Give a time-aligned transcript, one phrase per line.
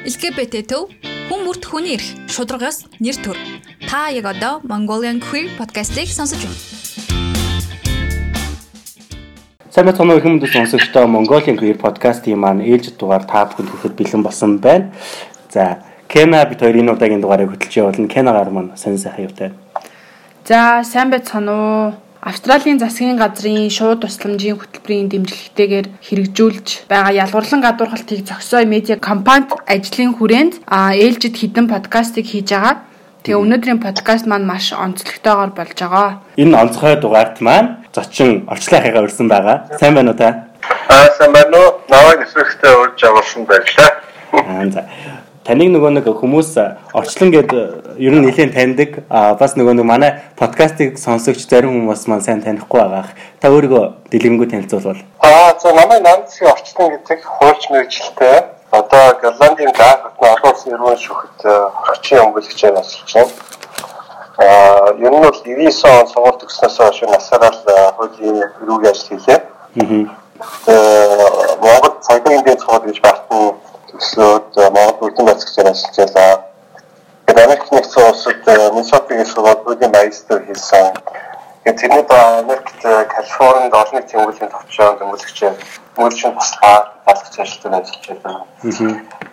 [0.00, 0.88] LGBT төв
[1.28, 3.36] хүн бүрт хүний эрх шударгаас нэр төр.
[3.84, 6.56] Та яг одоо Mongolian Queer podcast-ийг сонсож байна.
[9.68, 14.24] Сайн мэцэн их хүмүүс сонсогчдоо Mongolian Queer podcast-ийн маань ээлжид дугаар та бүхэнд хүрэхэд бэлэн
[14.24, 14.88] болсон байна.
[15.52, 18.08] За, Кена бид хоёрын удаагийн дугаарыг хөтлж явуулна.
[18.08, 19.52] Кенагаар маань сайн сайхан явтай.
[20.48, 22.09] За, сайн байцгаана уу?
[22.20, 30.12] Австралийн засгийн газрын шууд тусламжийн хөтөлбөрийн дэмжлэгтэйгээр хэрэгжүүлж байгаа ялгуурлан гадуурхалтыг зохистой медиа компанид ажлын
[30.12, 32.84] хүрээнд ээлжид хідэн подкастыг хийж байгаа.
[33.24, 36.20] Тэгээ өнөөдрийн подкаст маань маш онцлогтойгоор болж байгаа.
[36.36, 39.56] Энэ онцгой дугаарт маань зочин орчлон ахыгаа өрсөн байгаа.
[39.80, 40.52] Сайн байна уу та?
[40.92, 41.80] Аа сайн байна уу?
[41.88, 43.90] Наваг эсрэхтэй урьж авсан байлаа.
[44.36, 44.84] Аа за
[45.44, 46.50] таныг нөгөө нэг хүмүүс
[46.92, 47.52] орчлон гээд
[47.96, 52.76] ер нь нэлээд таньдаг бас нөгөө нэг манай подкастыг сонсогч зарим хүмүүс маань сайн танихгүй
[52.76, 53.08] байгаа.
[53.40, 55.00] Та өөрийгөө дэлгэрэнгүй танилцуулбал.
[55.24, 58.36] Аа за манай Нандсгийн орчлон гэдэг хуульч мэрэгчлээ.
[58.70, 61.38] Одоо Голландын Гаагт олон улсын эрүүл шүүхэд
[61.88, 63.32] орчин өмгөлөгчээр ажиллаж байна.
[64.44, 67.64] Аа ер нь бол 99 он сургууль төгснөөс хойш насаараа л
[67.96, 69.40] хуулийн эрүүгийн ажил хийлээ.
[70.68, 73.56] Аа Монгол цагийн дэд цогт гэж багтан
[74.00, 76.32] төслөөд Монгол үлдэн байцаагчаар ажиллаж байлаа.
[77.26, 80.96] Тэгээд Америк нэгдсэн улсад Миннесотагийн сургууль үеийн магистр хийсэн.
[81.64, 85.54] Тэгээд тэрний ба Америкт Калифорнид олон нийтийн тэмүүлгийн төвчөөнд өмөлөгчээр
[86.00, 86.76] мөрчин туслаа
[87.06, 88.44] балгч ажилтнаар ажиллаж байна.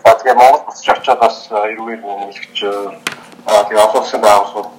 [0.04, 4.72] За тэгээд Монгол буцаж очиод бас эрүүл өмөлөгч тэгээд олон улсын байгууллагууд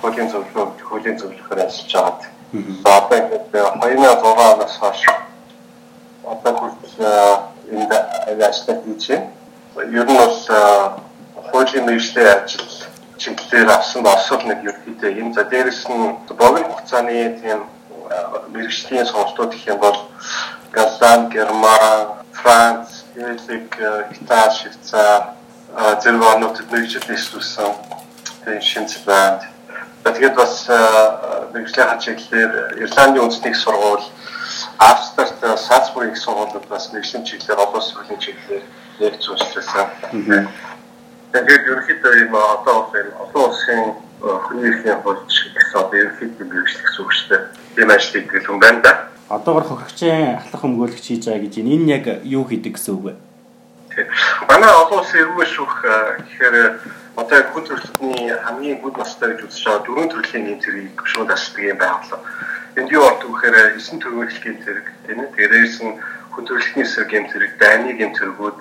[0.00, 2.32] хуулийн зөвлөгөө хуулийн зөвлөхөөр ажиллаж байгаа.
[2.84, 4.22] За одоо ингээд 2006
[4.54, 5.02] оноос хойш
[6.22, 7.92] одоо хүртэл энд
[8.48, 9.28] ажиллаж хийж байна.
[10.00, 10.36] Ер нь бол
[11.50, 12.66] хуулийн мэргэжлийн ажил
[13.18, 17.60] чиглэлээр авсан осол нэг ерөнхийдөө юм за дээрэс нь богино хугацааны тийм
[18.52, 19.98] мэргэжлийн сонголтууд гэх юм бол
[20.74, 23.78] Голланд, Герман, Франц, Бельгик,
[24.10, 25.22] Итали, Швейцар
[26.02, 27.70] зэрэг орнуудад мэргэжил нийслүүлсэн.
[28.44, 29.42] Тэгээ Шинзланд.
[30.04, 30.66] Тэгээд бас
[31.54, 34.04] мэргэжлийн чиглэлээр Ирландын үндэсний сургууль
[34.78, 38.64] Австралид Салцбург их сургуулиуд бас нэгэн чиглэлээр олон сүлийн чиглэлээр
[39.00, 40.48] яг зүйлсэлсэн.
[41.32, 43.80] Тэгээд ерөнхийдөө ийм одоо бол олон улсын
[44.20, 47.40] хүний эрхийн хуулч гэсэн одоо ерөнхийдөө мэрэгчлэх зүгштэй
[47.78, 48.92] ийм ажил хийдэг юм байна да.
[49.28, 53.14] Одоогор хохирогчийн ахлах өмгөөлөгч хийж байгаа гэж энэ яг юу хийдэг гэсэн үг вэ?
[54.48, 56.54] Манай олон улсын эрүүл шүүх гэхээр
[57.16, 61.62] одоо хүн төрөлхтний хамгийн гүд настай гэж үзэж байгаа дөрвөн төрлийн ийм зэргийг гүшүүнд асдаг
[61.62, 62.26] юм байгууллага
[62.76, 65.94] энд юу ордог вэхээр 9 төрлийн хэлхийн зэрэг тийм ээ тэрээс нь
[66.34, 68.58] хөтөлбөрийн эсрэг гэм зэрэг дайны гэм зэргүүд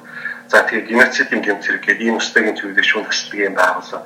[0.52, 4.02] за тэгээ геноцидын гэм зэрэг гэдэг ийм өстэй гэм зэрэг шүүн тасдаг юм байгуулсан.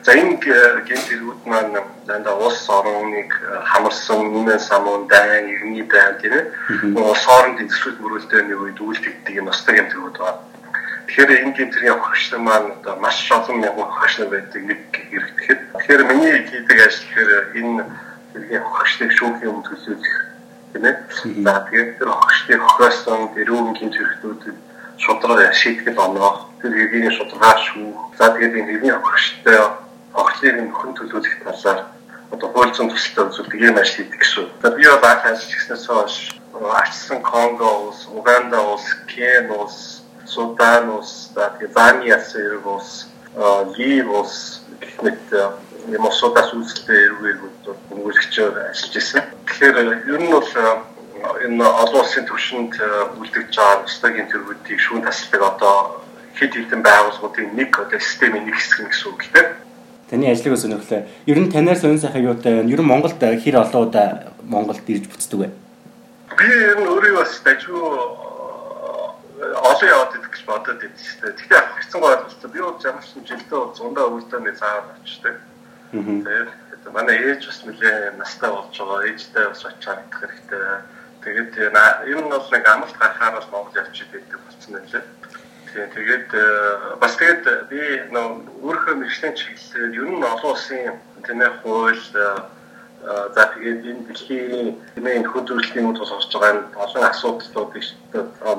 [0.00, 1.76] За энэ гэм зэргүүд маань
[2.08, 3.30] дандаа улс орныг
[3.68, 6.44] хамарсан үнэн самуун дайн иргэний дайн тийм ээ
[6.96, 10.40] улс орнд эзэслүүд мөрөлдөөний үед үйлдэгдэг юм өстэй гэм зэргүүд байна.
[11.04, 15.56] Тэгэхээр энэ гэм зэргийн хөгжлөг маань одоо маш олон мянган хөгжлөг байдаг нэг хэрэгтэй.
[15.76, 17.84] Тэгэхээр миний хийдэг ажил гэхээр энэ
[18.32, 20.16] тэргийн хогчдыг шүүхийн төлөвлөх
[20.72, 20.96] тийм ээ.
[21.44, 24.56] За тэгээд тэр хогчдыг хохиосон дөрөвнгийн зэрэгтүүдэд
[24.98, 27.88] шудраг шийтгэл оноох тэр хэргийн шудрага шүү.
[28.18, 29.58] За тэгээд энэ хэргийн хогчтой
[30.14, 31.80] хогчлыг нөхөн төлөвлөх талаар
[32.30, 34.46] одоо хууль зүйн төсөлтөд үзүүлдэг юм ажил хийдэг гэсэн.
[34.62, 36.16] За би бол анх ажиллаж гиснээс хойш
[36.60, 42.18] Ачсан Конго улс, Уганда улс, Кен улс, Судан улс, тэгээд Замбиа
[42.66, 43.06] улс,
[43.76, 45.22] Лив улс гэх мэт
[45.88, 49.24] юм усудаас үйлсэлтэй эрүүгүүд хүмүүлэгчээр ажиллаж ирсэн.
[49.46, 49.76] Тэгэхээр
[50.12, 50.50] ер нь бол
[51.44, 52.74] энэ олон улсын түвшинд
[53.20, 55.76] үлдэж байгаа стагийн төргүүдийг шүүн тасалдаг одоо
[56.36, 59.46] хэд хэдэн байгууллагуудын нэг одоо системийн нэг хэсэг гэсэн үг л дээ.
[60.10, 61.06] Таны ажлыг сонирхлаа.
[61.26, 62.72] Ер нь танаар сонин сайхан юутай байна?
[62.72, 65.48] Ер нь Монголд хэр олон удаа Монголд ирж буцдаг вэ?
[66.38, 67.84] Би ер нь өөрөө бас дажгүй
[69.40, 71.30] олон яваад идэх гэж бодоод байдсан.
[71.36, 72.50] Гэхдээ хэцэн гол болсон.
[72.50, 75.34] Би бол ямар ч жилдээ зундаа өвөлдөө заагаад очтой.
[75.90, 79.06] Тэгээд манай ээж бас нэлээ настай болж байгаа.
[79.10, 80.62] Ээжтэй бас очиад идэх хэрэгтэй.
[81.24, 81.52] Тэгээд
[82.06, 85.04] ер нь бол нэг амлалт гарахаар бол Монгол явчих гэдэг болсон байлээ.
[85.74, 86.30] Тийм тэгээд
[87.02, 87.80] бас тэгээд би
[88.14, 88.26] нөө
[88.62, 90.94] өөрийнхөө мэржлийн чиглэлээр ер нь олон улсын
[91.26, 97.98] тэнэ хууль за тэгээд энэ дэлхийн хүн төрөлхтний үд тусгаж байгаа олон асуудлууд биш.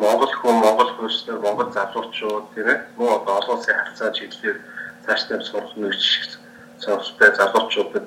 [0.04, 4.58] Монгол хүн, Монгол хөлсөөр, Монгол залуучууд тийм ээ мөн олон улсын харьцаа чиглэлээр
[5.06, 6.41] цаашдаа сурах нөхцөл
[6.84, 8.06] сонсогчтой залуучуудад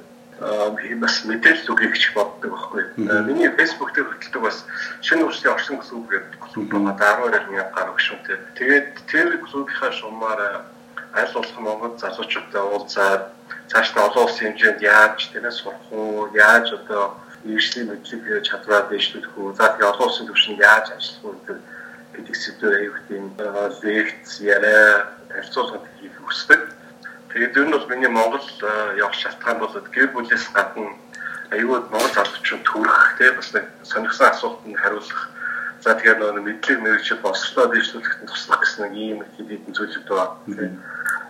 [1.00, 2.82] бас мэдээлэл өгье гэж боддог байхгүй.
[2.99, 4.67] Миний фэйсбүүк дээр хөтэлдэг бас
[5.06, 8.38] шинэ үрслийн орчин клуб гэдэг клуб байгаа 12 мянган гаруй гишүүнтэй.
[8.59, 10.41] Тэгээд тэр клубийнхаа шумаар
[11.15, 13.23] аль болох Монгол залуучуудтай уулзаад
[13.71, 17.15] цаашдаа олон улсын хэмжээнд яаж тэрнээ сурах уу, яаж одоо
[17.47, 21.59] нийгшлийн мэдлэг чадвараа дэвшүүлэх үү, за тэгээ олон улсын түвшинд яаж ажиллах уу гэдэг
[22.15, 23.25] гэдэг сэдвээр тийм
[23.82, 26.61] лекц яриа харьцуулгад хийх хүсдэг.
[27.35, 28.47] Тэгээд ер нь бол миний Монгол
[28.95, 30.95] явах шалтгаан бол гэр бүлээс гадна
[31.51, 35.35] аюул Монгол залуучууд төрөх тийм бас нэг сонирхсан асуултанд хариулах.
[35.83, 40.79] За тэгэхээр нөгөө мэдлэг мэрэгчд босчлоо дэвшлүүлэхэд туслах гэсэн нэг ийм хэдийн зүйлүүд байна.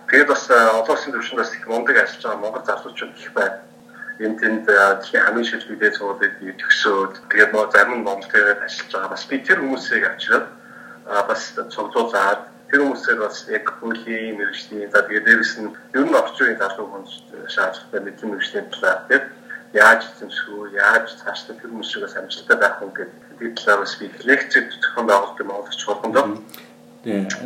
[0.05, 3.57] Тэгээд бас олон улсын төвшөнд бас их мундаг ажиллаж байгаа Монгол залуучууд их байна.
[4.21, 9.09] Энд тэнд дэлхийн хамгийн шилжүүлээ цуудад төгсөөд тэгээд нөгөө зарим нь Монгол тэгээд ажиллаж байгаа.
[9.09, 10.45] Бас би тэр хүмүүсийг авчираад
[11.25, 11.41] бас
[11.73, 12.41] цуглуулад
[12.75, 16.87] тэр хүмүүсээр бас яг бүлийн мэрэгчлийн за тэгээд дээрэс нь ер нь орчин үеийн залуу
[16.91, 17.03] хүн
[17.47, 19.25] шаардлагатай мэдлэг мэрэгчлийн талаар тэгээд
[19.79, 22.91] яаж эзэмших үү, яаж цаашдаа тэр хүмүүсээс амжилттай байх вэ
[23.39, 26.23] гэдэг талаар бас би лекцэд зохион байгуулалт юм олгож болгондоо.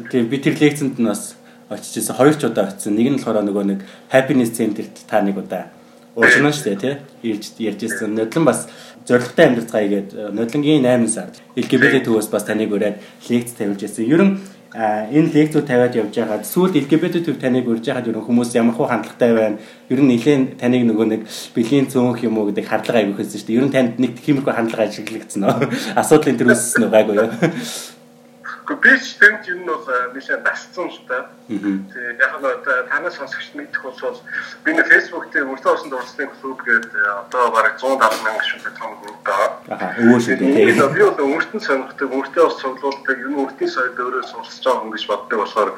[0.10, 1.38] Тийм би тэр лекцэнд нь бас
[1.70, 2.98] очиж ирсэн хоёр ч удаа очисон.
[2.98, 3.80] Нэг нь болохоор нөгөө нэг
[4.10, 5.70] happiness center-т та нэг удаа
[6.18, 6.96] ууршина шүү дээ тий.
[7.22, 8.18] Ирж ярьж ирсэн.
[8.18, 8.66] Нодлон бас
[9.06, 12.98] зоригтой амьдрцгаая гээд нодлонгийн 8 сард LGBT төвөөс бас таныг ураад
[13.30, 14.06] лекц тавьж ирсэн.
[14.10, 14.34] Ер нь
[14.76, 18.78] энэ лекцүүд тавиад явж байгаад сүүлд LGBT төв таныг урьж байгаад ер нь хүмүүс ямар
[18.78, 19.58] хуу хандлагатай байна.
[19.90, 21.22] Ер нь нэлээд таныг нөгөө нэг
[21.58, 23.58] бэлгийн цөөнх юм уу гэдэг хардлага өгсөн шүү дээ.
[23.58, 25.74] Ер нь танд нэг тиймэрхүү хандлага ажиглагдсан уу?
[26.02, 27.30] Асуудлын төр өссөн үү гайгүй юу?
[28.70, 29.82] Гэхдээ би ч тэнд юм бол
[30.14, 31.26] нэлээд дасцсан л та.
[31.50, 32.46] Тэгээ яг нь
[32.86, 34.22] танаас сонсогч мэдэх бол
[34.62, 38.94] би нэг Facebook дээр өртөө орсон дурсны клуб гэдэг одоо бараг 170 мянган шүнтэй том
[39.02, 39.50] групп байгаа.
[39.74, 40.70] Аа өвөө шүү дээ.
[40.70, 45.04] Би бол өртөнд сонирхдаг, өртөө бас цуглуулдаг, юм өртний соёл өөрөө суралцж байгаа хүн гэж
[45.10, 45.70] боддог болохоор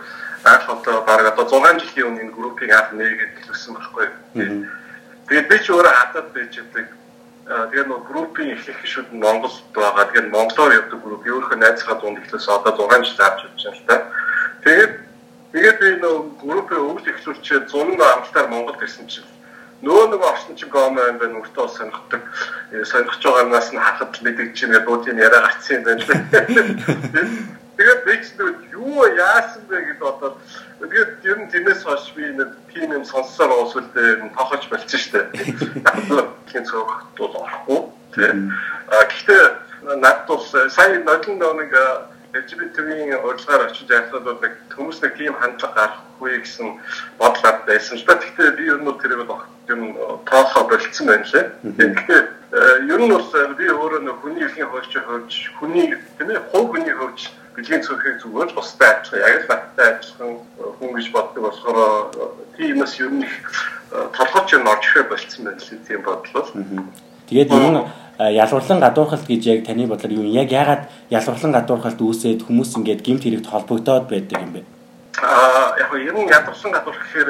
[0.52, 4.08] анх одоо бараг одоо 6 жилийн өмнө энэ группийг анх нээгээд төлөвсөн байхгүй.
[5.32, 6.92] Тэгээд би ч өөрөө хатад байж байдаг
[7.52, 10.08] тэгээд нөгөө группийн эхлэх гişүүд нь Монголд байгаа.
[10.08, 13.88] Тэгээд Монголоор явдаг групп өөрийнхөө найзгаа дунд ихлээс одоо 6 жил авч явж байна л
[13.88, 13.96] та.
[14.64, 14.94] Тэгээд
[15.52, 19.28] тэгээд нөгөө группийн өвөл эхлүүлчээ 100 амталтаар Монголд ирсэн чинь
[19.84, 22.22] нөгөө нөгөө орчин чинь гом байна байна өртөө сонирхдаг
[22.88, 26.04] сонирхож байгаагаас нь хахад мэдээж чинь буудын яриа гарцсан юм байна.
[27.82, 28.38] Тэгээд би ч
[28.78, 30.38] юу яасан бэ гэж бодоод
[30.78, 33.90] тэгээд ер нь тэрнээс хойш би нэг тийм юм сонссоор уусвал
[34.38, 36.30] тохож болчихсон шүү дээ.
[36.54, 37.82] Тийм цогт бол орохгүй
[38.14, 38.54] тийм.
[38.86, 41.74] А гэхдээ над бол сайн нодлон нэг
[42.38, 45.74] LGBT-ийн урилгаар очиж яхад бол нэг хүмүүс нэг тийм хандлага
[46.22, 46.78] гарахгүй гэсэн
[47.18, 48.22] бодлоод байсан л да.
[48.22, 49.42] Гэхдээ би ер нь тэрийг бол
[49.74, 49.98] юм
[50.30, 51.50] тоохоо болцсон байна лээ.
[51.82, 52.26] Тэгэхээр
[52.94, 56.94] ер нь бол би өөрөө нэг хүний эрхийн хойч хойч хүний тийм ээ хувь хүний
[56.94, 60.32] хойч бэлгийн цөөхийг зүгээр л бусдад адилхан яг л баттай адилхан
[60.80, 61.78] хүн гэж боддог болохоор
[62.56, 63.28] тиймээс ер нь
[63.92, 66.44] толгойч нь орж ирэх болцсон байна л тийм бодлоо.
[67.28, 67.80] Тэгээд ер нь
[68.20, 73.24] ялгуурлан гадуурхалт гэж яг таны бодлоор юу яг ягаад ялгуурлан гадуурхалт үүсээд хүмүүс ингээд гимт
[73.26, 74.62] хэрэгт холбогдоод байдаг юм бэ?
[75.20, 77.30] Аа яг нь ер нь ялгуурлан гадуурх гэхээр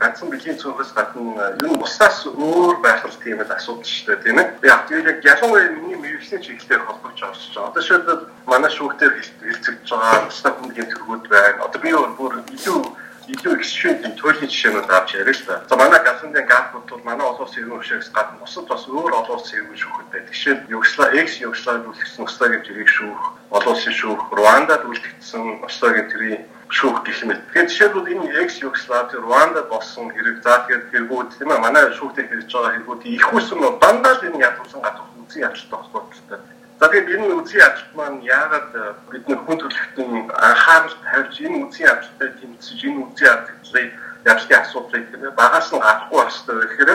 [0.00, 4.22] ганцхан бэлгийн цөөхөөс гадна ер нь бусдаас өөр байх л тийм л асуудал шүү дээ
[4.24, 4.48] тийм ээ.
[4.68, 7.64] Яг тэгээд ялангуяа миний мэрэгчлийн чиглэлээр холбогдож байгаа шүү.
[7.68, 11.64] Одоо шийдэл манай шүүхтэр хэлцэгдэж байгаа бусдаа хүнгийн төргүүд байна.
[11.64, 12.12] Одоо би өөр
[12.56, 12.80] илүү
[13.26, 15.56] илүү эксшүүн төлөлийн жишээнүүд авч яриа л да.
[15.66, 19.34] За манай галандын гафууд бол манай олон улсын иргэн хөшөөс гадна бусад бас өөр олон
[19.34, 20.30] улсын иргэн шүүхэд байдаг.
[20.30, 26.08] Жишээ нь Югослав, экс Югославд үлдсэн Ослогийн тэрийг шүүх, олон улсын шүүх, Руандад үлдсэн Ослогийн
[26.10, 26.40] тэрийг
[26.70, 27.42] шүүх гэх мэт.
[27.50, 32.30] Тэгэхээр жишээлбэл энэ экс Югослав, Руандад болсон хэрэг за тэгээд хэрэгүүд тийм ээ манай шүүхтэй
[32.30, 36.65] хэрэгж байгаа хэрэгүүд их үсэн дандаа л энэ ядуулсан гадуур үзэн ядалтай холбоотой.
[36.78, 41.88] За тэгээд энэ үзэн ядалт маань яагаад э, бидний хүн төрөлхтөн анхаарал тавьж энэ үзэн
[41.88, 43.88] ядалтай тэмцэж энэ үзэн ядалтлыг
[44.28, 46.92] ядалтын асуудлыг тийм багаас нь гарахгүй хэвээр тэгэхээр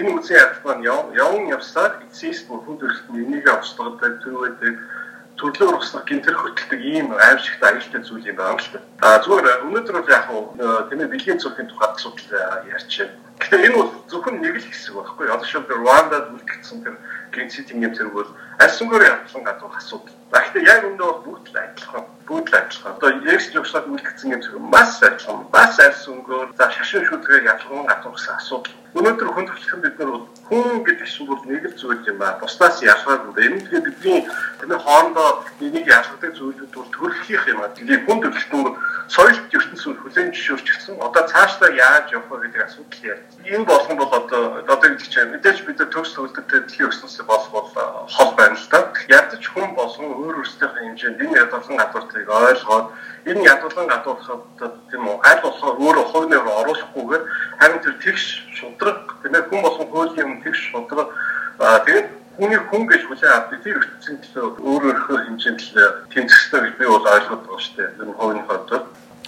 [0.00, 0.86] энэ үзэн ядалт маань
[1.20, 4.58] явн явсаар эцэс хүн төрөлхтөн энийг авчлагдаг түүгээд
[5.36, 8.80] төрлөөр уснах гинтер хөтэлдэг ийм аимшигт аюултай зүйл юм байна л да.
[9.04, 10.48] А зүгээр өнөөдөр бол яг нь
[10.88, 12.92] тийм ээ бэлгийн цогцын тухай асуудал ярьж
[13.40, 15.26] Гэхдээ энэ бол зөвхөн нэг л хэсэг байхгүй.
[15.32, 16.96] Одоо шил Руандад үлдгэсэн тэр
[17.32, 18.30] геноцидын юм зэрэг бол
[18.60, 20.12] альсангаар явсан гадуур асуудал.
[20.28, 22.04] Гэхдээ яг өндөө бол бүгд л адилхан.
[22.28, 22.92] Бүгд л адилхан.
[23.00, 25.48] Одоо Екс жигсаад үлдгэсэн юм зэрэг маш адилхан.
[25.48, 28.79] Маш альсангаар за шашин шүлгээ ялган гадуур гэсэн асуудал.
[28.90, 30.10] Өнөөдөр хүн төрөлхтөн бид нар
[30.50, 32.42] хүн гэдэг чинь бол нэг л зүйл юм байна.
[32.42, 33.38] Бусдаас ялгаагүй.
[33.38, 34.26] Энэ тэгэхээр бидний
[34.66, 37.70] энэ хоорондоо энийг ялгадаг зүйлүүд бол төрөлхийнх юм аа.
[37.70, 40.98] Тэгээд хүн төрөлхтөн бол соёлт ертөнцийн хүлэн зөвшөөрчихсөн.
[41.06, 43.18] Одоо цаашдаа яаж явах вэ гэдэг асуудал яа.
[43.46, 47.70] Энэ болгон бол одоо одоо гэдэг чинь мэдээж бид төгс төгөлтөд дэлхийн ертөнцийн болох бол
[48.10, 48.90] хол байна л да.
[49.06, 52.86] Ядаж хүн болгон өөр өөрсдийнхээ хэмжээнд энэ ядуулан гадууртыг ойлгоод
[53.30, 57.24] энэ ядуулан гадуурхад тийм үү аль болохоор өөрөө хувь нэр оруулахгүйгээр
[57.60, 58.24] харин тэр тэгш
[58.80, 61.08] шудраг тийм ээ хүн болгон хуулийн юм тэгш шудраг
[61.60, 65.72] тэгээд хүний хүн гэж хүлээн авдаг тэр ертөнцийн төлөө өөр өөрхөө хэмжээнд л
[66.08, 67.88] тэмцэхтэй гэж би бол ойлгоод байгаа шүү дээ.
[68.00, 68.70] Тэр хувийн хувьд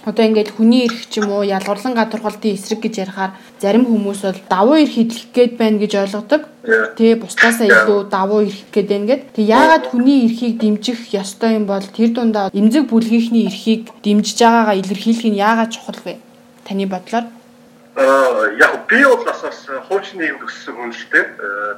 [0.03, 3.31] одоо ингээд хүний эрх ч юм уу ялгарлан гадуурхалтын эсрэг гэж ярихаар
[3.61, 6.41] зарим хүмүүс бол давуу эрх идэх гээд байна гэж ойлгодог.
[6.97, 9.21] Тэгээ бусдаасаа илүү давуу эрх гээд байна гэд.
[9.31, 14.75] Тэг яагаад хүний эрхийг дэмжих ёстой юм бол тэр дундаа эмзэг бүлгийнхний эрхийг дэмжиж байгаагаа
[14.81, 16.19] илэрхийлэх нь яагаад чухал вэ?
[16.67, 17.31] Таны бодлоор?
[17.95, 19.41] Яг би бол бас
[19.87, 21.25] хуучин нийгэмд өссөн хүн л дээ.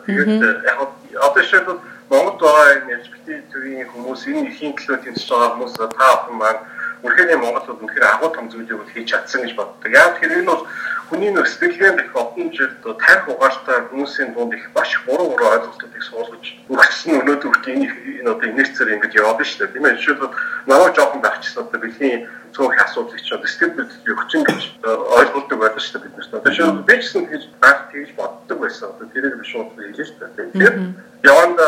[0.07, 0.79] Тэгээд яг
[1.19, 1.79] одоо шийдэл
[2.09, 6.61] Монгол байгаа энэ LGBT төрийн хүмүүс энэ эрхийн төлөө тэмцэж байгаа хүмүүс та бүхэн маань
[7.05, 9.91] Үнэхээр Монголд үнэхээр агуу том зүйлийг бол хийж чадсан гэж боддог.
[9.93, 10.65] Яг тэр энэ бол
[11.09, 16.01] хүний нөх сэтгэлгээнд их олон жил тарих угаалтай хүмүүсийн дунд их маш буруу буруу ойлголтуудыг
[16.01, 17.87] суулгаж өгсөн өнөөдөр хүртэл энэ
[18.25, 19.73] энэ одоо инерцээр ингэж яваад шүү дээ.
[19.77, 19.97] Тийм ээ.
[20.01, 20.33] Жишээлбэл
[20.65, 22.25] намайг жоохон багчсан одоо бэлгийн
[22.57, 26.33] цөөх асуудлыг ч одоо сэтгэл хөдлөл өгчин гэж ойлголдог байлаа шүү дээ бид нарт.
[26.41, 28.89] Одоо шууд би ч гэсэн гэж баг тэгж боддог байсан.
[28.89, 30.49] Одоо тэрийг би шууд хэлээ шүү дээ.
[30.57, 30.75] Тэгэхээр
[31.21, 31.67] яванда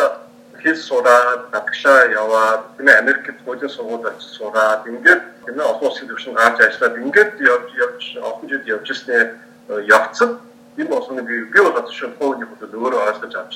[0.63, 6.33] хэл сураад, гадагшаа яваад, тийм Америкт хуулийн сургууль очиж сураад, ингээд тийм олон улсын төвшин
[6.33, 9.29] гарч ажиллаад ингээд явж явж олон жил явж ирснээр
[9.87, 10.31] явцад
[10.77, 13.55] энэ болсны би би бол одоо шин хууны хөдөл өөрөө ойлгож авч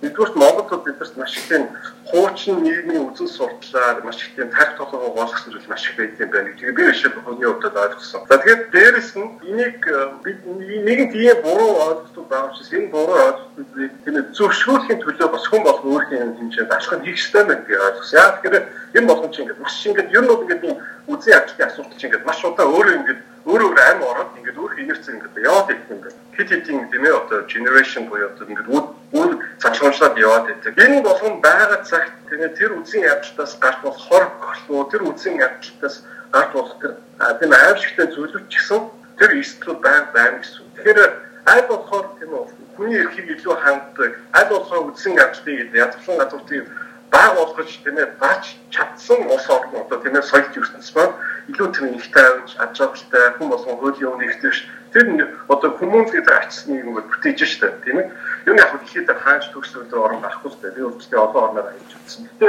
[0.00, 0.12] байна.
[0.12, 1.68] Тэгэхээр нэгдүгürt Монголд бидэрт маш их тийм
[2.10, 6.30] хуучин нийгмийн үзэл сурталаар маш их тийм тарих толгой болгосон зүйл маш их байдаг юм
[6.30, 6.50] байна.
[6.54, 8.22] Тэгээ би жишээ хууны хувьд ойлгосон.
[8.28, 9.82] За тэгээд дээрэс нь энийг
[10.22, 15.62] бид нэгэн тийм буруу ойлголт байгаа учраас энэ буруу ойлголтыг тийм зөвшөөрөхийн төлөө бас хүн
[15.62, 18.18] болон өөрхийн хэмжээнд алхах хийх ёстой байна гэж ойлгосон.
[18.18, 18.66] Яг тэгэхээр
[18.98, 20.64] энэ болгон чинь ингээд маш ингээд ер нь бол ингээд
[21.08, 24.72] үзэн ядчдын асуудал чинь ингээд маш удаа өөрөө ингээд өөрөө өөр амь ороод ингээд өөр
[24.82, 26.27] инерцээр ингээд яваад ирэх юм байна.
[26.38, 28.70] Хит хитийн тийм ээ одоо generation буюу одоо ингээд
[29.10, 30.78] үр цачламжлаад яваад байдаг.
[30.78, 35.34] Энэ болгон байгаа цагт тийм ээ тэр үзэн ядалтаас гарч болох хор горлоо тэр үзэн
[35.42, 36.94] ядалтаас гарч болох тэр
[37.42, 38.80] тийм аимшигтай зүйлүүд ч гэсэн
[39.18, 40.62] тэр эрсдэл байг байна гэсэн.
[40.78, 41.12] Тэгэхээр
[41.50, 42.44] аль болохоор тийм үү
[42.78, 46.64] хүний эрхийг илүү ханддаг аль болохоор үзэн ядалтыг ядгалан газруудыг
[47.10, 51.18] баг болгож тийм ээ бач чадсан улс орн одоо тийм ээ соёлт ертөнц маань
[51.48, 54.68] илүү тэр их тайвж аж аргалтай хүн болгон хуулийн өмнөгтэй ш.
[54.92, 55.06] Тэр
[55.48, 58.12] одоо хүмүүнлэгээ ачсан нэг юм бүтээж штэ тийм ээ.
[58.48, 60.76] Юу яг ихэд хаанч төгсөлд орон гарахгүй штэ.
[60.76, 62.28] Би өөртөө олон орноор ажиллаж үзсэн.
[62.40, 62.48] Гэтэ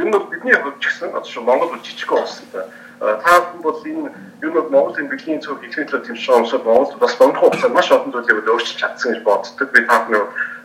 [0.00, 2.40] энэ бол бидний хувьд ч гэсэн одоо шүү Монгол бол жижиг улс
[3.00, 4.12] та хүн бол энэ
[4.44, 8.48] юу нэг Монголын бэлгийн цог тэмшиж байгаа юмсад Монгол бас богино хугацаанд маш олон зүйлийг
[8.48, 9.68] өөрчилж чадсан гэж боддог.
[9.72, 10.18] Би таахны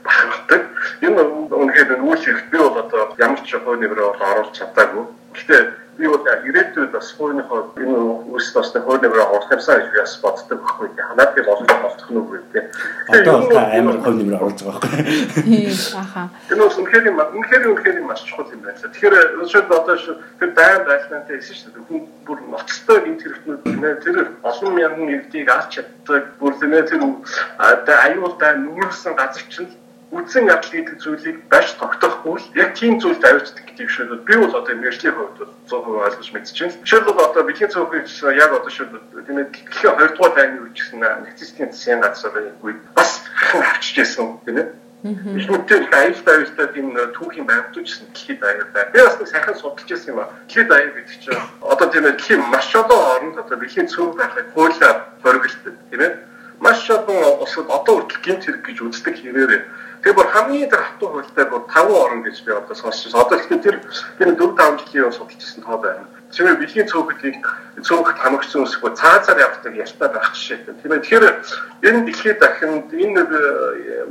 [0.03, 0.61] бахархдаг.
[0.99, 5.05] Энэ үнэхээр нүүл хэрэгтэй би бол одоо ямар ч хойно нэрээр оруулах чадаагүй.
[5.35, 5.61] Гэхдээ
[5.97, 7.97] би бол ирээдүйд бас хойныхоо энэ
[8.35, 10.89] үс хойно нэрээр оруулах юмсан гэж бас боддог байхгүй.
[10.95, 12.63] Ханаад би олон болтох нь үгүй тий.
[13.15, 15.43] Одоо та амар хойно нэрээр оруулж байгаа байхгүй.
[15.43, 16.23] Тийм аха.
[16.51, 18.79] Энэ бол үнэхээр үнэхээр үнэхээр маш чухал юм байна.
[18.79, 19.95] Тэгэхээр өшөөд одоо
[20.39, 21.87] тэр байр байлгаантай хэлсэн шүү дээ.
[21.87, 26.23] Хүн бүр ноцтой гинт хэрэгтнүүд нэ тэр олон мянган иргэдийг авч чаддаг.
[26.39, 27.01] Бүр нэ тэр
[28.03, 29.71] аюултай нүүрсэн газар чинь
[30.15, 34.55] үдсэн ядал гэдэг зүйлийг баш тогтоохгүй л яг тийм зүйлд авчдаг гэдэг шиг би бол
[34.55, 36.73] одоо мэржлийн хувьд бол 100% ойлгож мэдчихэв.
[36.87, 38.87] Жишээлбэл одоо бэлгийн цөөхөйч яг одоо шүү
[39.27, 44.39] тийм ээ дэлхийн 2 дугаар дайны үеч гэсэн нацистийн засгийн газрын үед бас авчиж байсан
[44.47, 44.67] тийм ээ.
[45.05, 48.89] Их мэтэр аюултай аюултай тийм түүхийн байгуулагдсан дэлхийд аяар байна.
[48.89, 50.31] Би бас нэг сайхан судалж байсан юм а.
[50.49, 54.49] Дэлхийд аяар гэдэг чинь одоо тийм ээ дэлхийн маш олон оронд одоо бэлгийн цөөх байхыг
[54.57, 56.11] хуулиар хориглолтой тийм ээ.
[56.59, 59.63] Маш олон улсад одоо хүртэл гинт хэрэг гэж үздэг хэрэг
[60.05, 63.25] Тэгээ бүр хамгийн тэр хатуу хуультай бүр 5 орн гэж би одоо сонсч байна.
[63.25, 63.75] Одоо ихтэй тэр
[64.21, 66.05] энэ 4 5 жилийн судалжсэн тоо байна.
[66.35, 67.39] Чимээ бэлгийн цөөхөлийг
[67.79, 70.67] цөөхөлт хамагчсан үсгүй цаазаар явдаг ялтаа байх жишээ.
[70.83, 70.99] Тийм ээ.
[70.99, 71.25] Тэгэхээр
[71.87, 73.23] энэ дэлхийд дахинд энэ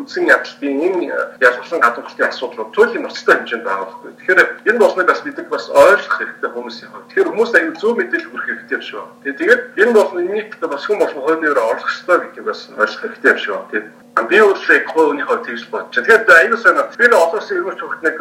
[0.00, 1.12] үндсэн ядалтын энэ
[1.44, 4.10] ялгарлан гадуурлын асуудлууд туйлын ноцтой хэмжээнд байгаа байхгүй.
[4.16, 4.40] Тэгэхээр
[4.72, 7.08] энэ болсныг бас бид бас ойлгох хэрэгтэй хүмүүсийн хувьд.
[7.12, 9.04] Тэгэхээр хүмүүс аюул зөв мэдээлэл хүргэх хэрэгтэй юм шүү.
[9.28, 13.40] Тэгээд энэ болно энийг бас хүн болгон хойноор орлох хэрэгтэй гэдгийг бас ойлгох хэрэгтэй юм
[13.44, 13.60] шүү.
[13.68, 15.90] Тийм би өөрсдөө хойныхоо тэгж бодож.
[15.90, 18.18] Тэгэхээр аюул сайн би нэг олон улсын өргөж хөгт нэг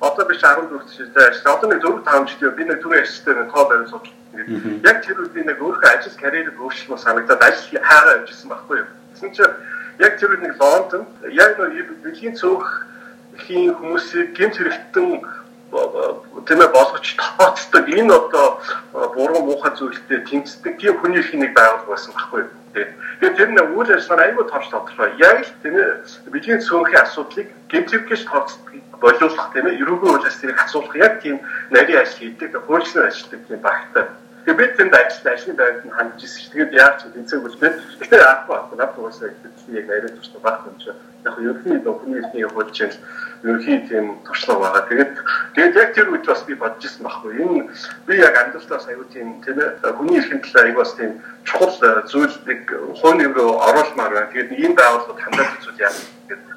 [0.00, 1.52] одоо биш 14 жилдээ ажилласан.
[1.52, 4.06] Одоо нэг 4 5 жилдээ би нэг түрүү ажилласан нэг тоо барин сууж.
[4.88, 8.88] Яг тэр үед нэг өөрийнхөө ажил карьерийг өөрчлөх санагдаад ажил хаагаа явжсэн байхгүй юу.
[9.12, 9.56] Тэгсэн чинь
[10.00, 12.64] яг тэр үед нэг Лондон яг нэг бэлгийн цөөх
[13.44, 15.10] хийн хүмүүсийг гэмт хэрэгтэн
[16.46, 18.46] тэмээ болгож тооцдог энэ одоо
[19.14, 23.90] буруу муухай зүйлтэй тэмцдэг тийм хүний хэнийг байгуулах байсан байхгүй юу Тэгээд тэр нэг үйл
[23.94, 25.14] ажиллагаа аюул тооч тодорхой.
[25.22, 30.66] Яг л тийм ээ бидний цөөнхийн асуудлыг гэмтэрхэж тооцдог боловсрох тийм ээ ерөнхий үйл ажиллагааг
[30.66, 31.38] асуулах яг тийм
[31.70, 34.04] нарийн ажил хийдэг, хуульчны ажилладаг тийм багтай.
[34.44, 36.52] Тэгээд бид тэнд ажиллаж ажлын байранд нь хандж ирсэн.
[36.52, 37.72] Тэгээд яаж ч тэнцэг үлдээ.
[37.96, 38.76] Гэхдээ яахгүй байхгүй.
[38.76, 39.28] Наад угаасаа
[39.72, 41.00] яг нарийн төвчтэй багт юм чинь.
[41.24, 42.96] Яг ерөнхий документийн хуульч нь
[43.40, 44.84] ерөнхий тийм туршлага байгаа.
[44.92, 45.12] Тэгээд
[45.56, 47.32] тэгээд яг тэр үед бас би бодож ирсэн байхгүй.
[47.40, 47.72] Энэ
[48.04, 49.56] би яг амьдралаас аюу тийм тийм
[49.96, 51.10] хүний эрхийн талаар аюу бас тийм
[51.48, 52.64] чухал э, зүйлийг
[53.00, 54.28] хууны рүү оруулмаар байна.
[54.28, 55.92] Тэгээд ийм байгууллагад хандаад зүйл яа
[56.28, 56.52] гэдэг.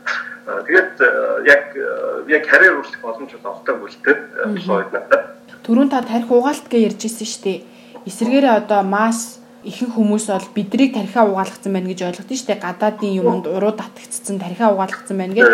[0.68, 1.10] Тэгээд э,
[1.56, 5.40] яг э, яг карьер олдог үлдээд болоо надад.
[5.64, 7.77] Төрүүн та тарих угаалт гэж ярьж ирсэн шүү дээ
[8.08, 12.64] эсвэргээрээ одоо масс ихэнх хүмүүс бол бидрийг тархиа угаалгацсан байна гэж ойлгодог шүү дээ.
[12.64, 15.48] Гадаадын юмд уруу татгцсан тархиа угаалгацсан байна гэж.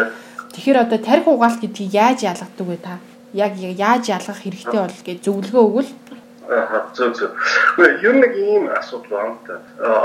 [0.54, 3.02] Тэгэхээр одоо тархи угаалт гэдгийг яаж ялгадаг вэ та?
[3.34, 5.92] Яг яаж ялгах хэрэгтэй бол гэж зөвлөгөө өгвөл
[6.50, 7.32] Аа зөв зөв.
[7.78, 9.56] Гэхдээ ер нь ийм асуудал байна та.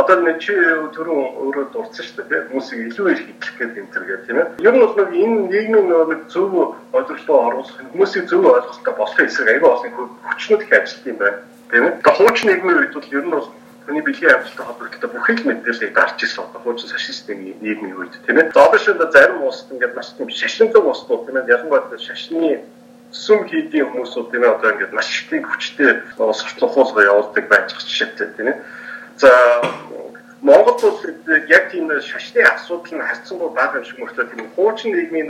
[0.00, 0.54] Одоо нэг чи
[0.94, 2.46] түрүү өөрөө дурдсан шүү дээ.
[2.48, 4.46] Хүмүүсийг илүү их хитлэх гэдэг юм тэргээ тийм ээ.
[4.62, 9.48] Ер нь бол нэг энэ нийгмийн нэг зөв ойлголтоо оруулах хүмүүсийг зөв ойлгохтой болох хэсэг
[9.50, 9.92] аяга олон
[10.30, 11.38] хүчнүүд их ажиллах юм байна.
[11.70, 12.00] Тийм ээ.
[12.00, 13.48] Тэгээ хуучин нийгмийн үед бол ер нь бол
[13.84, 18.40] хүний бэлгийн амжилттай холбоотой бүх их мэдээллийг дарж ирсэн одоо хуучин фашистын нийгмийн үед тийм
[18.40, 18.52] ээ.
[18.52, 21.48] За одоо шинэ зарим улсад ингээд маш тийм шашинлаг улсууд тийм ээ.
[21.52, 22.64] Ялангуяа шашны
[23.12, 28.48] сүм хийдийн хүмүүсүүд тийм ээ одоо ингээд маш их хүчтэй сурталхуулга явуулдаг байж жишээтэй тийм
[28.48, 28.56] ээ.
[29.16, 29.30] За
[30.40, 31.04] Монгол улс
[31.48, 35.28] яг тийм шашны асуудал нь харьцангуй бага юм шиг мөртлөө тийм хуучин нийгмийн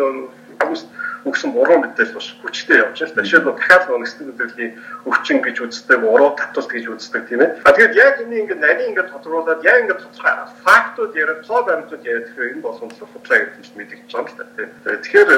[0.58, 0.82] хүмүүс
[1.24, 3.24] өгсөн буруу мэдээлэл бас хүчтэй явж байна.
[3.26, 4.72] Жишээлбэл дахиад нэгсдэг мэдээллийн
[5.08, 7.50] өвчин гэж үздэг, уруу татвалт гэж үздэг тийм ээ.
[7.66, 12.06] А тэгээд яг энэ ингээд нарийн ингээд тодруулаад яг ингээд тодорхой фактууд яриад, тоо баримтууд
[12.06, 14.38] яриад тэгэхээр энэ болсон судлаа гэж мэдэгдэж байгаа юм л
[14.84, 14.96] та.
[15.02, 15.28] Тэгэхээр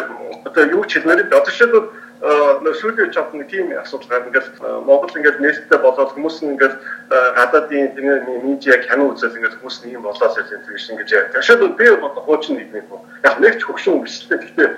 [0.45, 1.89] одоо юу ч хэлмээр одоо жишээлбэл
[2.21, 6.77] нөө сүүлийн чад нэг тийм асуудал гарна ингээд Монгол ингээд нээлттэй болоод хүмүүс нь ингээд
[7.09, 8.09] гадаадын тийм
[8.45, 11.33] медиа кино үзэл ингээд хүмүүс нь юм болоод л юм тийш ингэж яа.
[11.33, 12.85] Тэгшээд би одоо хуучин нэг нэг
[13.25, 14.69] яг нэг ч хөгшин өмсөлтэй гэхдээ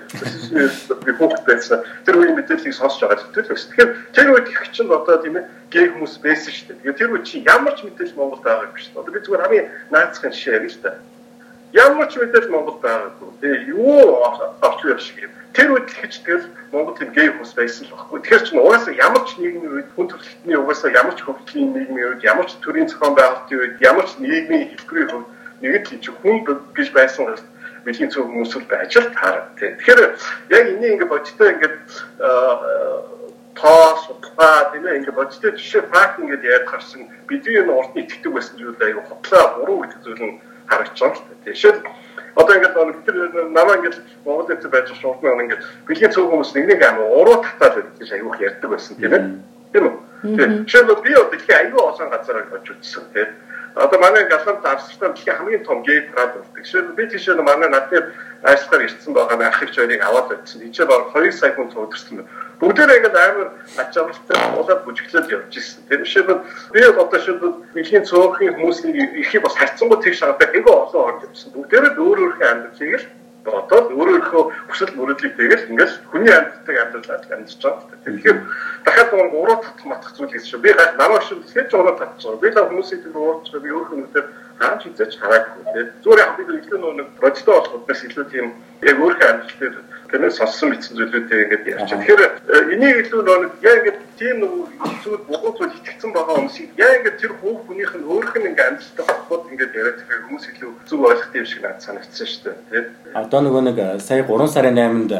[1.00, 1.78] би хүүхэд байсан.
[2.04, 5.87] Тэр үеийн мэдээллийг сонсож байгаа л тэгэхээр тэр үед их чинь одоо тийм ээ гей
[5.88, 6.80] хүмүүс байсан шүү дээ.
[6.82, 9.00] Тэгээд тэр үед чи ямар ч мэдээлэл Монголд байгаагүй шүү дээ.
[9.00, 10.90] Одоо би зүгээр хамгийн наацхан жишээ ярил л та.
[11.72, 13.28] Ямар ч мэдээлэл Монголд байгаагүй.
[13.40, 14.25] Тэгээ юу
[14.61, 17.92] авч явах шиг юм тэр үед л гэж тэгэл Монгол тийм гей хүмүүс байсан л
[17.92, 18.20] баггүй.
[18.25, 22.25] Тэгэхээр чинь угаасаа ямар ч нийгмийн үед хүн төрөлхтний угаасаа ямар ч хөгжлийн нийгмийн үед
[22.25, 25.28] ямар ч төрийн зохион байгуулалтын үед ямар ч нийгмийн хэлбэрийн хувьд
[25.61, 26.37] нэг л чинь хүн
[26.72, 27.40] гэж байсан гэж
[27.84, 29.70] бидний зөв хүмүүс л байж л таарат тий.
[29.78, 30.00] Тэгэхээр
[30.50, 31.76] яг энийг ингээд бодтой ингээд
[33.54, 38.02] тоо судалгаа тийм ээ ингээд бодтой жишээ факт ингээд яриад гарсан бидний энэ урд нь
[38.06, 41.54] итгэдэг байсан зүйл аяга хотлоо буруу гэдэг зүйл нь харагдаж байгаа л тий.
[41.54, 41.74] Жишээ
[42.36, 46.50] Одоо ингээд нэг намаа ингээд Монгол дээр байж байгаа шууд нэг ингээд бэлгийн цөөх хүмүүс
[46.56, 49.24] нэг нэг амар уруу татаад байдаг гэж аюух ярьдаг байсан тийм ээ.
[49.72, 49.94] Тийм үү?
[50.64, 53.28] Жишээлбэл би одоо их аюу олон газараар очиж үзсэн тийм.
[53.74, 56.64] Одоо манай галант австралид дэлхийн хамгийн том гей прад болдог.
[56.64, 60.61] Жишээлбэл би тийш манай над дээр ажиллахаар ирсэн байгаа нэг ах их жойрыг аваад байсан.
[60.61, 62.26] Эцээ баг 2 сая хүн цуудэрсэн
[62.61, 63.48] бүгдээрээ ингээд амар
[63.80, 65.82] ачаалалтай уулаад бүжиглээд явж ирсэн.
[65.88, 66.40] Тэр жишээлбэл
[66.72, 68.92] би одоо шилбэл бидний цөөхөн хүмүүсийн
[69.24, 71.52] ихийг бас харьцангуй тэгш шагадаг айгүй олон орж ирсэн.
[71.56, 73.06] Бүгдээрээ өөр амьдралыг л
[73.44, 77.98] бодоод өөрөө өөрийнхөө хүсэл мөрөдлийг тэгэл ингээд хүний амьддаг амьдралаар амьдж байгаа.
[78.05, 78.38] Тэгэхээр
[78.85, 80.62] дахиад нэг уруу татах матах зүйл гэсэн шүү.
[80.62, 82.40] Би гал намайг шүү хэвч уруу татчих.
[82.40, 84.26] Би л хүмүүсийн тэр уурч би өөрийнхөө нүдээр
[84.58, 85.88] хааж үзэж хараагүй тийм.
[86.02, 88.46] Зүгээр яг бид илүү нэг бодтой болохоос илүү тийм
[88.82, 89.76] яг өөрийнхөө амьдрал дээр
[90.12, 91.88] тэнэс сонссон мэдсэн зүйлүүдээ ингээд байна.
[91.88, 94.36] Тэгэхээр э, энийг илүү нэг яа ингээд тийм
[95.02, 98.68] зүйл богоо зүйл итгэцэн байгаа хүмүүсийг яа ингээд тэр хүүх хүнийх нь өөрөх нь ингээд
[98.68, 102.56] амьдтай болоход ингээд яриад тэгэхээр хүмүүс илүү зүг ойлгох юм шиг надад санагдсан шүү дээ.
[102.68, 102.84] Тийм.
[103.16, 105.12] Одоо нөгөө нэг э, сая 3 сарын 8-нд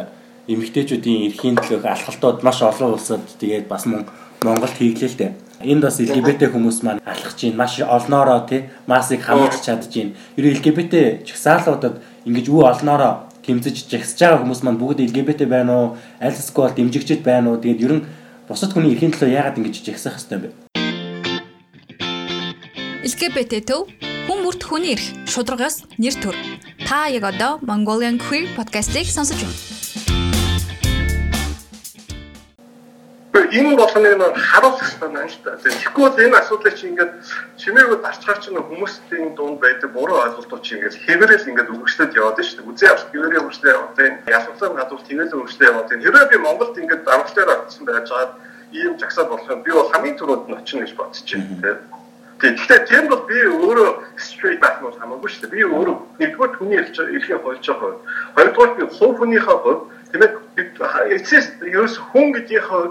[0.52, 5.32] эмэгтэйчүүдийн эрхийн төлөөх алхалтууд маш олон улсад тэгээд бас Монголд хийглээ л дээ.
[5.62, 10.14] Энд бас LGBT хүмүүс маань алхаж чинь маш олноороо тий массыг хамгаалж чадж чинь.
[10.35, 15.72] Ер нь LGBT чагсаалуудад ингэж үү олноороо тэмцэж жагсаж байгаа хүмүүс маань бүгд LGBT байна
[15.72, 15.87] уу?
[16.18, 17.62] Аль эсвэл дэмжигчд байна уу?
[17.62, 18.07] Тэгээд ер нь
[18.51, 20.51] бусад хүний эрхийн төлөө яагаад ингэж жагсах хэвтэй юм бэ?
[23.07, 23.87] LGBT төв
[24.27, 26.37] хүн бүрт хүний эрх шударгаас нэр төр.
[26.87, 29.81] Та яг одоо Mongolian Queer podcast-ийг сонсож байна.
[33.32, 35.56] Энэ болгоныг нь харуулах хэрэгтэй байна л да.
[35.56, 37.12] Тэгэхгүй бол энэ асуудлыг чи ингээд
[37.56, 42.60] чимээгүй дарчгаар чинь хүмүүсийн дунд байдаг буруу ойлголтууд чи ингээд хэвээрэл ингээд өгөгчдөд яваад шүү
[42.60, 42.68] дээ.
[42.68, 46.76] Үзээ авах хэвээрээ өгөгчдөд яваад энэ ялгарлын гадуур тэгэл өгөгчдөд яваад энэ хэрвээ би Монголд
[46.76, 48.36] ингээд дарамтлаар очсон байж байгаа
[48.72, 51.80] ийм жагсаад болох юм би бол хамгийн түрүүнд нь очно гэж бодож байна.
[52.42, 55.54] Тэгэхээр тийм бол би өөрөө straight байх нь хамаагүй шүү дээ.
[55.56, 57.96] Би өөрөө нэгдүгээр хүний эрхийн хойж байгаа.
[58.34, 62.84] Хоёрдугаар би хувь хүнийхээ хувьд тийм ээ эцэс ерөөс хүн гэдгийнхээ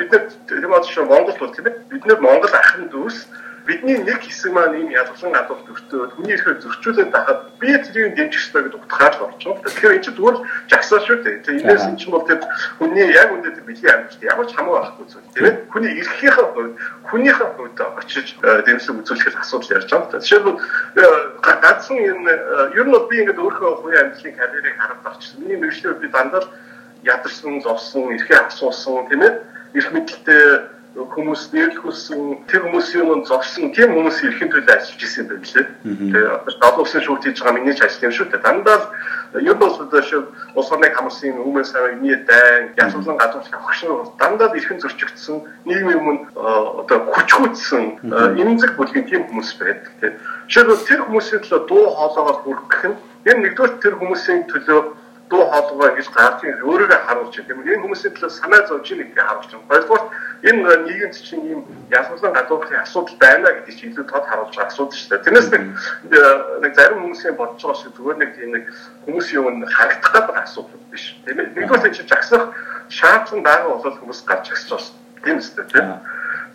[0.00, 3.18] бид нар тийм одоо шүү Монгол бол тийм ээ бид нар Монгол ахын дүүс
[3.66, 8.40] бидний нэг хэсэг маань ийм ялгалан гадуур төвтөө хүний эрхээ зөрчүүлээд байхад би тэрийг дэмжих
[8.40, 9.62] ёстой гэдэг утгаар л байгаа.
[9.68, 10.36] Тэгэхээр энэ чинь зүгээр
[10.70, 11.36] жагсаа шүү дээ.
[11.44, 12.40] Тэгээ энэс энэ чинь бол тэр
[12.80, 15.54] хүний яг үнэндээ тэр бэлгийн амьд ямар ч хамаа байхгүй зүйл тийм ээ.
[15.68, 16.74] Хүний эрхийнхээ хувьд
[17.12, 20.20] хүнийхээ хувьд очиж э, дэмжлэг үзүүлэх асуудал ярьж байгаа.
[20.24, 20.58] Жишээлбэл
[20.96, 21.04] э,
[21.44, 22.32] ганцхан энэ
[22.80, 25.44] ер нь бол би ингээд өөрөө хувийн амьдралын карьерийг хараад авчихсан.
[25.44, 26.48] Миний мэрэгчлэр би дандаа
[27.04, 29.32] ядарсан, зовсон, эрхээ асуусан тийм ээ
[29.74, 30.44] эрх мэдэлтэй
[30.94, 35.66] хүмүүс нэрлэх хүссэн тэр хүмүүсийн юм зогсон тийм хүмүүс ирэхэн төлөө ажиллаж ирсэн байх лээ.
[35.86, 36.26] Тэгээ
[36.66, 38.42] олон улсын шүүгт хийж байгаа миний ч ажил юм шүү дээ.
[38.42, 38.86] Дандаа л
[39.38, 39.70] ер нь бол
[40.58, 46.26] улс орныг хамарсан хүмүүс савны дайн язгуулсан гадуур авахшин дандаа ирэхэн зөрчигдсөн нийгмийн өмнө
[46.82, 48.02] одоо хүчгүйтсэн
[48.34, 50.18] эмзэг бүлгийн тийм хүмүүс байдаг тийм.
[50.50, 52.98] Жишээлбэл тэр хүмүүсийн төлөө дуу хоолойгоор хүргэх нь
[53.30, 54.80] энэ нэгдүгээр тэр хүмүүсийн төлөө
[55.30, 57.62] дуу хоолойгоо гэж гарч өөрийгөө харуулж байна.
[57.62, 59.68] Тийм энэ хүмүүсийн төлөө санаа зовж ийн гэдгийг харуулж байна.
[59.70, 60.04] Хоёрдугаар
[60.42, 61.60] энэ нийгэмд чинь ийм
[61.94, 65.24] ялгарлан гадуурхын асуудал байна гэдэг чинь илүү тод харуулж байгаа асуудал шүү дээ.
[65.24, 65.62] Тэрнээс нэг
[66.66, 68.64] нэг зарим хүмүүсийн бодож байгаа шиг зүгээр нэг тийм нэг
[69.06, 71.04] хүмүүсийн юм харагдах гэдэг асуудал биш.
[71.22, 71.46] Тийм ээ.
[71.54, 72.44] Нэгдүгээр чинь жагсах
[72.90, 75.22] шаардлага байгаа бол хүмүүс гарч агсаж байна.
[75.22, 75.86] Тийм үстэй тийм.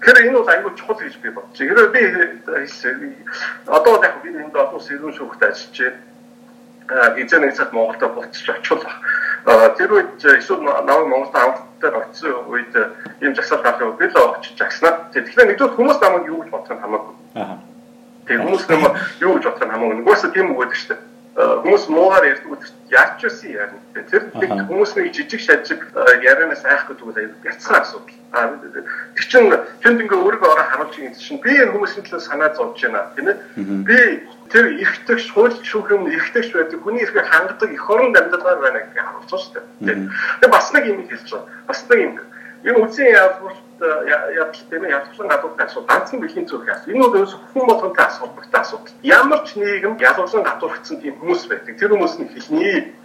[0.04, 1.72] Тэгэхээр энэ бол аюул чухал гэж би бодож байна.
[1.80, 3.08] Хэрвээ би
[3.72, 6.15] одоо яг би энэ олон сэрүүн шүүхт ажиллаж байна
[6.90, 8.86] эзэн нэг цаг Монголд буцаж очихвол
[9.78, 12.74] тэр үед эсвэл намайг Монголд авалтаар очсон үед
[13.22, 15.10] ийм жагсаал гарах би л очиж жагснаа.
[15.14, 17.16] Тэгэхээр нэгдүгээр хүмүүс намайг юу гэж бодох нь хамаагүй.
[18.26, 19.96] Тэгээ хүмүүс намайг юу гэж бодох нь хамаагүй.
[20.02, 21.02] Нөгөөсөө тийм үг гэдэг шүү дээ
[21.36, 23.80] хүмүүс муугаар ярьдаг яач юусэн ярина.
[24.08, 24.24] Тэр
[24.72, 25.84] хүмүүсний жижиг шажиг
[26.24, 28.16] ярианаас айхгүй тэгвэл аюул бяцхан асуудал.
[28.32, 29.52] А тэр чин
[29.84, 33.28] тэнд ингээ өөрийгөө ороо харуулж байгаа чинь би энэ хүмүүсийн төлөө санаа зовж байна тийм
[33.28, 33.38] ээ.
[33.84, 33.98] Би
[34.52, 38.96] тэр эргэдэг шууд шүүх юм эргэдэг байдаг хүний эрхийг хангадаг эх орон амьдаргаар байна гэж
[38.96, 39.98] харуулж байгаа шүү дээ.
[40.42, 41.50] Тэгээ бас нэг юм хэлж байгаа.
[41.68, 42.14] Бас нэг юм.
[42.66, 43.54] Энэ үсгийн яалбар
[44.42, 46.94] ядал тийм ээ ядалсан гадуур асуудал ганцхан бэлгийн зүрх асуудал.
[46.94, 48.96] Энэ бол ерөөсө хүн болгонтой асуудалтай асуудал.
[49.04, 51.78] Ямар ч нийгэм ядалсан гадуурхсан тийм хүмүүс байдаг.
[51.78, 52.96] Тэр хүмүүс нь хэлний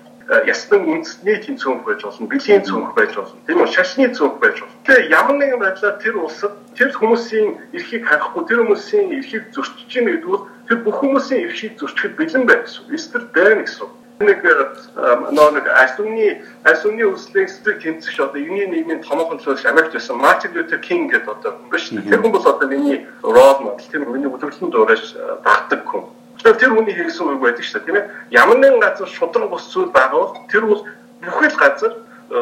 [0.46, 4.56] ястан үндэсний тийм цөөнх байж болно, бэлгийн цөөнх байж болно, тийм үү, шашны цөөнх байж
[4.62, 4.78] болно.
[4.86, 10.14] Тэгээ ямар нэгэн байдлаар тэр улсад тэр хүмүүсийн эрхийг харахгүй, тэр хүмүүсийн эрхийг зөрчиж байгаа
[10.14, 12.94] гэдгээр тэр бүх хүмүүсийн эрхийг зөрчихэд бэлэн байх гэсэн.
[12.94, 19.40] Эстер байна гэсэн нэг нөө нэг асууны асууны үслэг стрик тэмцэгч одоо юуны нийгмийн томоохон
[19.40, 22.04] төлөөлж Америкт байсан Мартин Лютер Кинг гэдэг одоо хүн биш үү?
[22.04, 26.04] Тэр хүн бол одоо миний рол модел тэр миний өдөртөн дуурайж дагдаг хүн.
[26.40, 28.10] Тэгэхээр тэр хүний хийсэн үг байдаг шүү дээ тийм ээ.
[28.32, 30.82] Ямар нэгэн газар шудраг бус зүйл байгаа бол тэр бол
[31.20, 31.92] бүхэл газар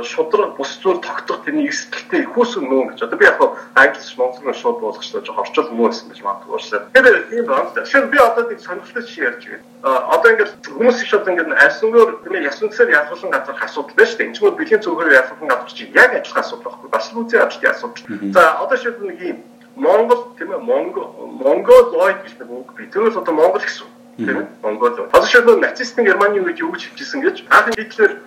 [0.06, 3.02] шудраг бус зүйл тогтох тэрний эсгэлтэй хүүсэн нүүн гэж.
[3.02, 3.42] Одоо би яг
[3.74, 6.86] англиш монголоор шууд болгож тоо жоо орчол гэсэн гэж магадгүй уурсаа.
[6.94, 7.74] Тэгэхээр тийм байна.
[7.74, 9.66] Тэгэхээр би одоо нэг сонирхолтой чи ярьж байна.
[10.14, 14.34] Одоо ингээд хүмүүс их одоо ингээд альсангоор тийм ясвцаар ялгуулсан газар асуудал байна шүү дээ.
[14.38, 16.90] Чинь бэлгийн зөвхөн ялгуулсан газар чи яг адилхан асуудал байхгүй.
[16.94, 18.04] Бас л үзээ адилхан асуудал.
[18.30, 19.38] За одоо шийдвэр нэг юм
[19.78, 21.08] Монгол тийм ээ Монгол
[21.44, 22.86] Монголоид гэж нэг үг бий.
[22.90, 23.86] Тэрээс одоо Монгол гэсэн
[24.18, 24.94] тийм ээ Монгол.
[25.14, 28.18] Одоошоо нацистын Германы үед юу гэж хэлжсэн гэж анх Гитлер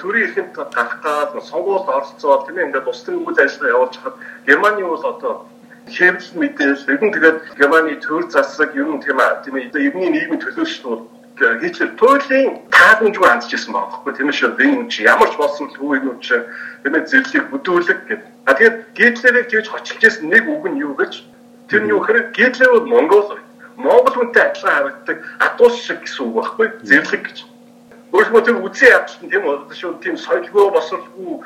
[0.00, 4.16] төрийн эрхэнд гарах гад сонгуульд оролцоод тийм ээ ингээд улс төрийн үйл ажиллагаа явуулж хахад
[4.46, 5.32] Германы бол одоо
[5.88, 10.10] хэвлэл мэдээлэл ер нь тэгээд Германы төр засаг ер нь тийм ээ тийм ээ ерний
[10.12, 15.68] нийгмийн төлөөчлөл Гитлер туйлын таадамжгүй хандчихсан байхгүй тийм ээ шүү энэ чи ямар ч болсон
[15.72, 16.36] л үгүй юм чи
[16.84, 18.35] тийм ээ зэрлийг бүдүүлэг гэдэг.
[18.46, 21.26] А тэгээд Гитлерийг тэгж хочилж ирсэн нэг үг нь юу гэж?
[21.66, 23.38] Тэр нь юу гэхээр Гитлер бол Монгол
[23.76, 26.68] Монгол хүнтэй адилхан харагддаг адуус шиг гэсэн үг байхгүй?
[26.86, 27.38] Зэрлэг гэж.
[28.14, 29.98] Өөрөлдөө тэр үзэн ядалт нь тийм одоо шүү.
[30.00, 31.42] Тийм соёлгүй босролгүй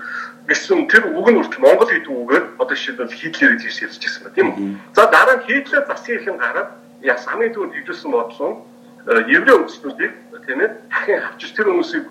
[0.46, 4.30] гэсэн тэр үг нь үртэл Монгол гэдэг үгээр одоо жишээлбэл Хитлер гэж хэлж ирсэн ба
[4.36, 4.68] тийм үү.
[4.92, 8.52] За дараа нь Хитлер засгийн ихэн гараад яс хамгийн түрүүнд хөвжүүлсэн бодлоо
[9.08, 10.12] еврей өмчнүүдийг
[10.46, 12.04] тийм ээ дахин авчиж тэр хүмүүсийг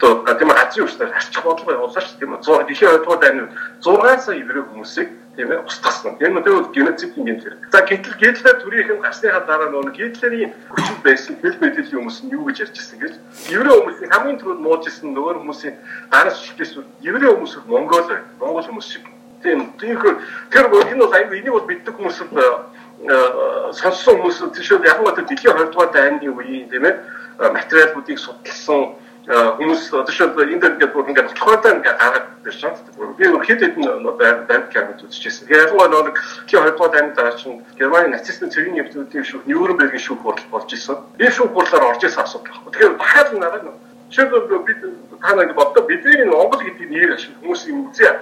[0.00, 2.42] одоо тийм газрын өчнөр арчих бодлого явуулсан шүү тийм үү.
[2.42, 3.42] 100 дэлхийн хоёрдугаар дайны
[3.84, 6.16] 6 сая еврей хүмүүсийг тийм ээ устгасан.
[6.20, 7.60] Энэ нь тэгвэл геноцидын гэмт хэрэг.
[7.72, 12.44] За гэтэл Гитлер төрийнхэн гарсныхаа дараа нөгөө Гитлерийн хүчинд байсан хэл мэдээллийн хүмүүс нь юу
[12.48, 13.14] гэж ярьжсэн гэж
[13.54, 15.74] еврей хүмүүсийн хамгийн түрүүнд муужсэн нөгөө хүмүүсийн
[16.10, 18.20] гараас шигтэйс еврей хүмүүс Монгол бай.
[18.40, 19.04] Монгол хүмүүс шиг.
[19.42, 20.18] Тийм тиймэр
[20.50, 22.18] тэр энэ бол аюу энийг бол мэддэг хүмүүс
[23.80, 26.94] сонссон хүмүүс тийшээ яг нь дэлхийн 20 дугаар дайны үеийн тийм ээ
[27.48, 28.92] материалуудыг судалсан
[29.28, 33.12] хүмүүс одоо шууд энэ ингээд бүр ингээд тохиолдоо ингээд гаргаад ирж байгаа.
[33.18, 33.84] Би хэд хэдэн
[34.48, 35.46] банд камерт үзчихсэн.
[35.46, 36.16] Тэгээ ялангуяа нэг
[36.48, 40.96] тий хоёрдугаар дайны дараа чинь Германы нацистын цэргийн нэмтүүдийн шүүх Нюрнбергийн шүүх хурал болж исэн.
[41.20, 42.72] Энэ шүүх хурлаар орж исэн асуудал байхгүй.
[42.72, 43.64] Тэгэхээр дахиад надад
[44.10, 44.80] шийдэл бид
[45.20, 48.18] та нэг боддоо бидний Монгол гэдэг нэр ашиг хүмүүс юм үзээ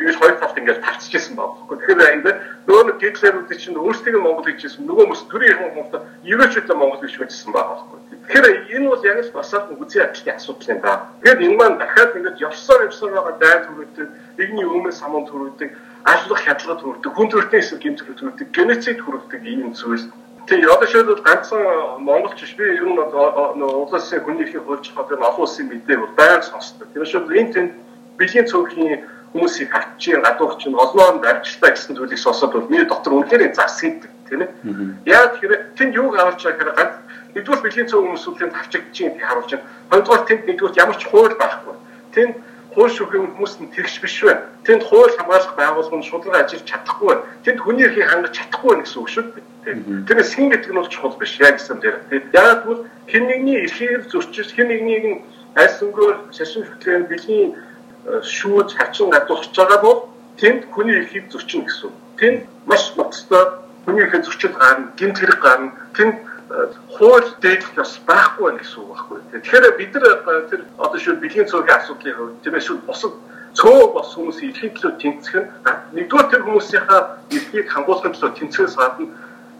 [0.00, 1.76] ингэж хоёр талд ингээд тавцчихсан байхгүй.
[1.78, 5.90] Тэгэхээр ингээд нөгөө нэг гитлерүүд чинь өөрсдөө Монгол гэж хэлсэн нөгөө хүмүүс төрийн юм хүмүүс
[6.32, 7.98] ерөөчлөө Монгол гэж хэлсэн байхгүй.
[8.24, 10.92] Тэгэхээр энэ бол яг л басаад үзий ядлын асуудал юм да.
[11.22, 14.06] Тэгэхээр энэ маань дахиад ингээд явсаар явсаар байгаа дай төрөлтэй
[14.38, 15.68] нэгний өмнө самун төрөлтэй
[16.08, 20.08] аллах хядлага төрөлтэй хүн төрөлтний эсвэл гин төрөлтэй геноцид төрөлтэй ийм зүйл
[20.46, 22.96] Тийм одоо шийдэл ганцхан монголч биш би ер нь
[23.64, 26.88] улсын хүний эрхийг хуульж байгаа би олон улсын мэдээ бол байнга сонсдог.
[26.92, 27.72] Тэр шиг энэ тэнд
[28.18, 29.00] бэлгийн цөөхний
[29.34, 34.10] хүмүүсийг хатчих, гадуурч нь олноонд авчлаа гэсэн зүйлийг сонсоод бол миний доктор үнэхээр зас хийдэг
[34.30, 34.50] тийм ээ.
[35.10, 36.94] Яг тэгэхээр тэнд юуг аварч байгаа гэхээр ганц
[37.34, 39.66] нэгдүгээр бэлгийн цөөх хүмүүсүүдийн тавчигдчих юм харуулж байна.
[39.90, 41.74] Хоёрдугаар тэнд нэгдүгээр ямар ч хууль байхгүй.
[42.14, 42.34] Тэнд
[42.74, 44.46] хууль шүүхийн хүмүүс нь тэгш биш байна.
[44.62, 47.26] Тэнд хууль хамгаалах байгууллага нь шударга ажиллаж чадахгүй байна.
[47.42, 49.44] Тэнд хүний эрхийг хангаж чадахгүй байна гэсэн үг шүү дээ.
[50.06, 51.96] Тэгэхээр сэн гэдэг нь бол чухал биш яг гэсэн дээр.
[52.30, 55.18] Яг бол хэн нэгний эрхийг зөрчиж хэн нэгнийг нь
[55.58, 57.50] аль сүнгээр шашин хөтлөөн бэлгийн
[58.06, 59.98] шүүд хачин гадуурч байгаа бол
[60.40, 61.92] тэнд хүний эрхийг зөрчинө гэсэн.
[62.20, 63.44] Тэнд маш ноцтой
[63.84, 65.72] хүний эрхийг зөрчил гарна, гинт хэрэг гарна.
[65.96, 66.16] Тэнд
[66.96, 69.18] хууль дээдлэх бас байхгүй байх гэсэн үг байхгүй.
[69.32, 73.14] Тэгэхээр бид нар тэр одоо шууд бэлгийн цөөхөн асуудлын хувьд тийм шууд босод
[73.54, 75.48] цөөх бос хүмүүсийн эрхийн төлөө тэмцэх нь
[75.96, 77.00] нэгдүгээр тэр хүмүүсийнхаа
[77.32, 79.06] эрхийг хамгуулахын төлөө тэмцэхээс гадна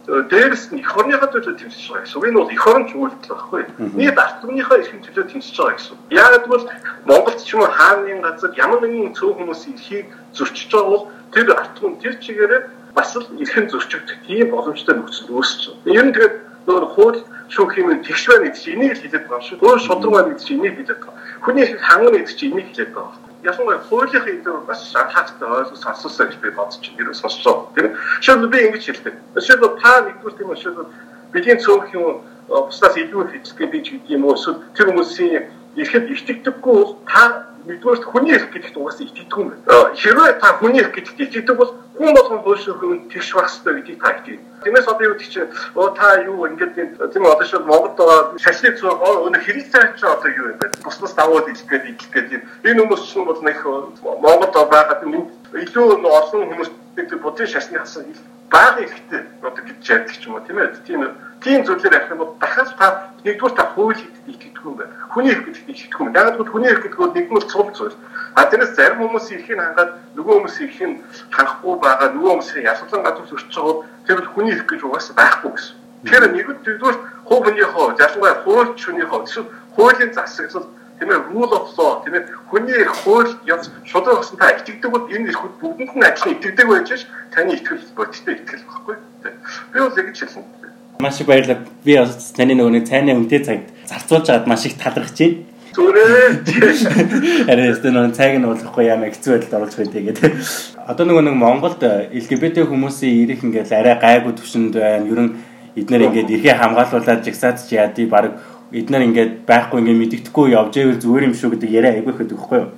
[0.05, 2.21] дээрээс нь эх орныхаа төлөө тэмцэж байгаа гэсэн.
[2.29, 3.61] Энэ бол эх орон чуулгал байхгүй.
[3.97, 5.97] Нийт ард түмнийхээ эрхийн төлөө тэмцэж байгаа гэсэн.
[6.13, 6.63] Яг бол
[7.09, 11.45] Монголд ч юм уу хааны газар ямар нэгэн цөөх хүмүүсийн эрхийг зөрчиж байгаа бол тэр
[11.57, 12.61] ард түмэн тэр чигээрээ
[12.93, 15.97] бас л эрхэн зөрчигдөх тийм боломжтой нөхцөл үүсэж байна.
[15.97, 16.35] Ер нь тэгээд
[16.69, 19.57] нөр хууль шүүх юм тэгш байна гэж энийг л хэлээд байгаа шүү.
[19.57, 21.13] Хууль шудраг байна гэж энийг хэлээд байгаа.
[21.41, 23.24] Хүний хангана гэж энийг хэлээд байгаа.
[23.45, 27.09] Ялангуяа хуулийн илүү бас шалтгаантай ойлгож сонсоосоо гэж би бодож байна.
[27.09, 27.69] Юу сонсоо.
[27.75, 27.93] Тэр
[28.25, 29.15] шууд би ингэж хэлдэг.
[29.37, 30.89] Шууд та нэгдүгээр тийм шууд
[31.33, 34.33] бидний цөөх юм бусдаас илүү гэж гэдэг юм уу?
[34.33, 39.49] Эсвэл тэр хүмүүсийн ихэд итгэдэггүй бол та нэгдүгээр хүний эрх гэдэгт угаасаа итгэдэг юм.
[39.97, 44.09] Хэрвээ та хүний эрх гэдэгт итгэдэг бол хүн болгон хөөшөөхөн тэгш байх хэрэгтэй гэдгийг та
[44.15, 44.39] итгэв.
[44.63, 45.33] Тиймээс одоо юу гэж
[45.73, 46.73] оо та юу ингээд
[47.11, 50.77] тийм одоо шууд Монголд байгаа шашны цог өнө хэрэг цайч одоо юу юм бэ?
[50.85, 52.29] Буснаас даваад идэх гээд идэх гээд
[52.69, 53.59] энэ хүмүүс ч бол нэг
[54.03, 55.25] Монголд байгаа тийм
[55.57, 58.03] илүү олон хүмүүс нэг будын шашны хасаа
[58.55, 60.75] бага ихтэй одоо гэж ярьдаг ч юм уу тийм ээ.
[60.85, 61.01] Тийм
[61.41, 64.93] тийм зүйлээр ярих юм бол дахиад та нэгдүгээр та хууль итгэдэг юм байна.
[65.11, 66.13] Хүний эрх гэдэгт итгэдэг юм.
[66.13, 67.97] Яг л хүний эрх гэдэг нь нэгдүгээр цул зүйл.
[68.35, 70.91] А тэрнээс зарим хүмүүсийн эрхийг хангаад нөгөө хүмүүсийн эрхийг
[71.35, 75.51] хангахгүй байгаа нөгөө хүмүүсийн ялгалан гадуур зөрчиж байгаа тэр бол хүний эрх гэж угаасаа байхгүй
[75.51, 75.75] гэсэн.
[76.05, 79.27] Тэгэхээр нэгдүгээр хувь хүний хувьд ялангуяа хууль шүний хувьд
[79.75, 80.67] хуулийн засаглал
[80.99, 85.07] тийм ээ rule of law тийм ээ хүний хууль яз шудраг болсон та итгэдэг бол
[85.11, 87.03] энэ эрхүүд бүгдэнд нь адилхан итгэдэг байж ш
[87.35, 88.95] таны итгэл бодиттой итгэл багхгүй.
[89.73, 90.43] Би бол ингэж хэлсэн.
[90.99, 91.67] Маш их баярлалаа.
[91.83, 95.43] Би бас таны нөгөө нэг цайны үнэтэй цагт зарцуулж аваад маш их талархаж байна.
[95.75, 96.27] Зүрээ.
[97.51, 100.31] Арай өстө нөгөө цайг нь уулахгүй яа хэцүү байдалд оруулж байдаг гэдэг.
[100.87, 101.83] Одоо нөгөө нэг Монголд
[102.15, 105.03] LGBT хүмүүсийн ирэх ингээл арай гайгүй төвшөнд байна.
[105.03, 105.31] Ер нь
[105.75, 108.39] эднэр ингээд эрхээ хамгаалуулаад жигсаад ч яадий баг
[108.75, 112.37] эднэр ингээд байхгүй ингээд мэддэхгүй явж ивэл зүгээр юм шүү гэдэг яриа айгүй их байдаг
[112.39, 112.69] байхгүй юу?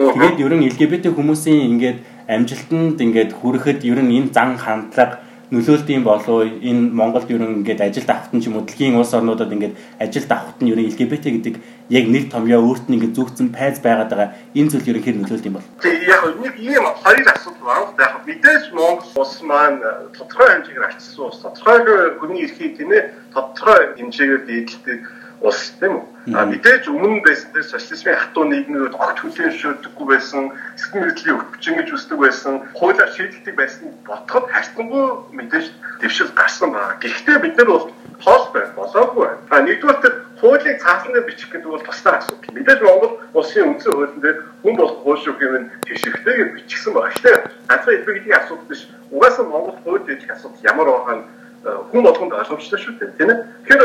[0.00, 5.20] Тэгээд ер нь LGBT хүмүүсийн ингээд амжилтанд ингээд хүрэхэд ер нь энэ зан хандлага
[5.52, 8.96] нөлөөлт юм болов энэ Монголд ер нь ингээд ажилд авахт нь ч юм уу дэлхийн
[8.96, 11.54] улс орнуудад ингээд ажилд авахт нь ер нь LGBT гэдэг
[11.92, 15.16] яг нэг томьёо өөрт нь ингээд зүгцэн пайз байгаад байгаа энэ зүйл ер нь хэр
[15.20, 17.92] нөлөөлт юм бол яг нэг ийм хоёр асуудал байна.
[18.00, 19.80] Яг мэдээж Монгол улс маань
[20.16, 25.00] тодорхой хэмжээгээр ачсан улс тодорхой хүний эрхийг тийм ээ тодорхой хэмжээгээр дээдэлдэг
[25.42, 26.04] улс тийм үү.
[26.38, 31.88] А мэдээж өмнө байсан тэр социализмын хатуу нийгмүүд огт хүлээншүүлдэггүй байсан, эсгэн мэдлийн өвчин гэж
[31.98, 35.66] үздэг байсан, хуулиар шийдэлдэг байсан ботход харьцангуй мэдээж
[35.98, 36.94] дэвшил гарсан байна.
[37.02, 37.90] Гэхдээ бид нар бол
[38.22, 39.28] хоол байх болоогүй.
[39.50, 42.54] А нэгдүгээр тэр хуулийг цааснаар бичих гэдэг бол тусдаа асуудал.
[42.54, 47.10] Мэдээж Монгол улсын үндсэн хуулинд дээр хүн болох хууль шүү хэмээн тийшэрхтэй гэж бичсэн байна.
[47.10, 47.34] Гэхдээ
[47.66, 48.86] ганцхан эдгээр асуудал биш.
[49.10, 51.24] Угаасаа Монгол хууль дэх асуудал ямар байгаа нь
[51.62, 53.38] хүн болгонд ойлгомжтой шүү дээ тийм ээ.
[53.66, 53.82] Тэгэхээр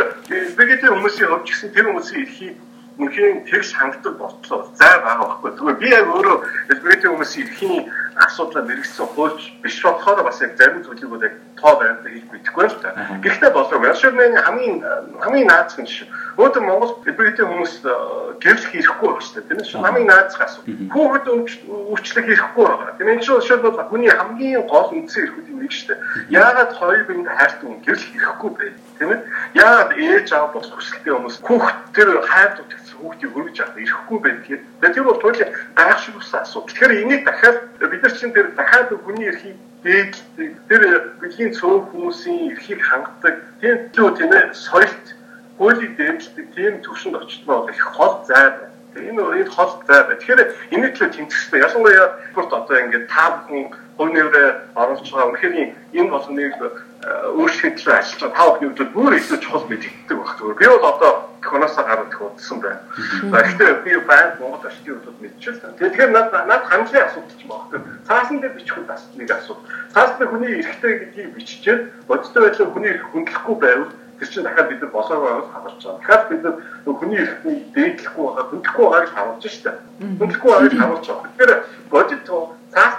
[0.58, 2.56] LGBT хүмүүсийн хувьд ч гэсэн тэр хүмүүсийн эрхийг
[2.98, 5.52] үнхийн тэгш хангалттай бодлоо зай байгаа байхгүй.
[5.54, 6.38] Тэгвэл би яг өөрөө
[6.74, 7.86] LGBT хүмүүсийн эрхийн
[8.18, 12.66] асуудлаа мэрэгсэн хуульч биш болохоор бас яг зарим зүйлийг бол яг тоо байртай хийж мэдэхгүй
[12.66, 12.90] л та.
[13.22, 14.82] Гэхдээ болов Велшерны хамгийн
[15.22, 16.10] хамгийн наацхан шүү.
[16.42, 17.74] Өөдөө Монгол LGBT хүмүүс
[18.42, 19.46] гэрлэх хэрэггүй байна шүү дээ.
[19.46, 19.86] Тийм ээ.
[19.86, 20.90] Хамгийн наацхан асуудал.
[20.94, 21.26] Хүүхэд
[21.94, 22.98] өвчлөх хэрэггүй байгаа.
[22.98, 23.10] Тийм.
[23.14, 26.00] Энэ шууд бол хүний хамгийн гол үндсэн эрхүүдийн нэг шүү дээ.
[26.34, 28.66] Яагаад хоёр биенд хайрт хүн гэрлэх хэрэггүй бэ?
[28.98, 29.22] Тийм ээ.
[29.54, 34.38] Яагаад ээж аав болох хүсэлтэй хүмүүс хүүхд тэр хайр дутагдсан хүүхдийг өргөж авах ирэхгүй байх
[34.42, 36.70] гэхээр тэр бол туйлын гайхшруулсан асуудал.
[36.70, 40.82] Тэгэхээр энийг дахиад бид нар чинь тэр дахиад хүний эрхийг дээдэлдэг тэр
[41.22, 45.06] бидний цөөн хүмүүсийн эрхийг хангадаг тийм л тийм ээ соёлт
[45.58, 48.77] хуулийг дээдэлдэг тийм төвшөнд очтмоо их хол зай байна.
[48.96, 50.20] Энэ энэ хол зай байна.
[50.20, 51.60] Тэгэхээр энэ төлөө тэмцэх хэрэгтэй.
[51.66, 53.66] Ялангуяа бүрт одоо ингээд та бүхэн
[53.98, 55.56] хувь нэрээ оруулж байгаа үнэхээр
[55.98, 56.54] энэ болгоныг
[57.38, 60.58] өөрчлөлт төлөө ажиллаж байгаа тав бүхний хувьд бүр илүү чухал мэдэгддэг баг.
[60.58, 62.82] Би бол одоо Коноосоо гараад их удсан байна.
[63.32, 65.78] Гэхдээ би байна Монгол орчны хувьд мэдчихсэн.
[65.80, 67.86] Тэгэхээр над над хамгийн асуудал ч байна.
[68.08, 69.58] Цаасан дээр бичих үл асуудлыг асуу.
[69.94, 74.70] Цаасан дээр хүний эрхтэй гэдгийг биччихээд бодтой байдлаар хүний эрх хөндлөхгүй байвал тэр чинь дахиад
[74.70, 76.00] бид нар болоогүй байвал хамарч байгаа.
[76.02, 79.72] Дахиад бид нар хүний эрхний дээдлэхгүй байгаа, хөндлөхгүй байгааг хамарч штэ.
[80.20, 81.30] Хөндлөхгүй байгааг хамарч байгаа.
[81.38, 81.52] Тэгэхээр
[81.92, 82.57] бодит цаасан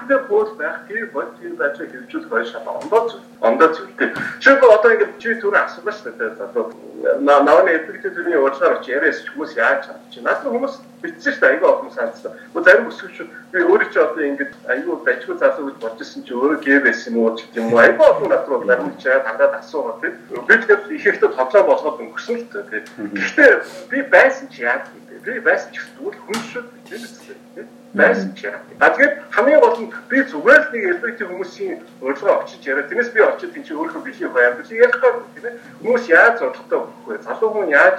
[0.09, 3.21] дээр бууж байх тэр бол тэр ажил хэрэгжүүлэх хоёр шал ондоо.
[3.41, 4.11] Ондоо зүйлтэй.
[4.41, 6.41] Чи одоо ингэ чи түрүү асуулаа шүү дээ.
[6.41, 6.73] Одоо
[7.21, 10.25] навны эффектив төрний урьдчилан очи яриас хүмүүс яаж чадчих.
[10.25, 11.53] Наад хүмүүс битсэн шүү дээ.
[11.53, 12.33] Айгүй олон санацсан.
[12.33, 13.17] Гэхдээ зарим өсвч
[13.53, 17.13] би өөрөө ч одоо ингэ айгүй бачгүй залуу гэж бодож исэн чи өөрөө гээ байсан
[17.15, 17.79] юм уу гэх юм уу.
[17.79, 20.15] Айгүй олон над руу зарим ч яа дандаа асуугаад тийм.
[20.49, 22.83] Би тэгэхээр их ихтэй тоглоо болгоод өнгөрсөн л дээ.
[23.15, 23.53] Гэхдээ
[23.93, 25.08] би байсан чи яа гэдэг.
[25.25, 27.67] Би байсан ч зүгээр хүн шүү дээ.
[27.95, 28.61] Байсан ч яа.
[28.79, 32.89] Тэгээд хамгийн гол нь би зүгээр л нэг элбэти хүмүүсийн урилга очиж яриа.
[32.89, 34.55] Тэрнээс би очиж энэ чинь өөрөө бишээ баяр.
[34.61, 35.61] Би ярих гоо тийм ээ.
[35.83, 37.17] Хүмүүс яаж зургтай өгөхгүй.
[37.25, 37.97] Залуу хүн яаж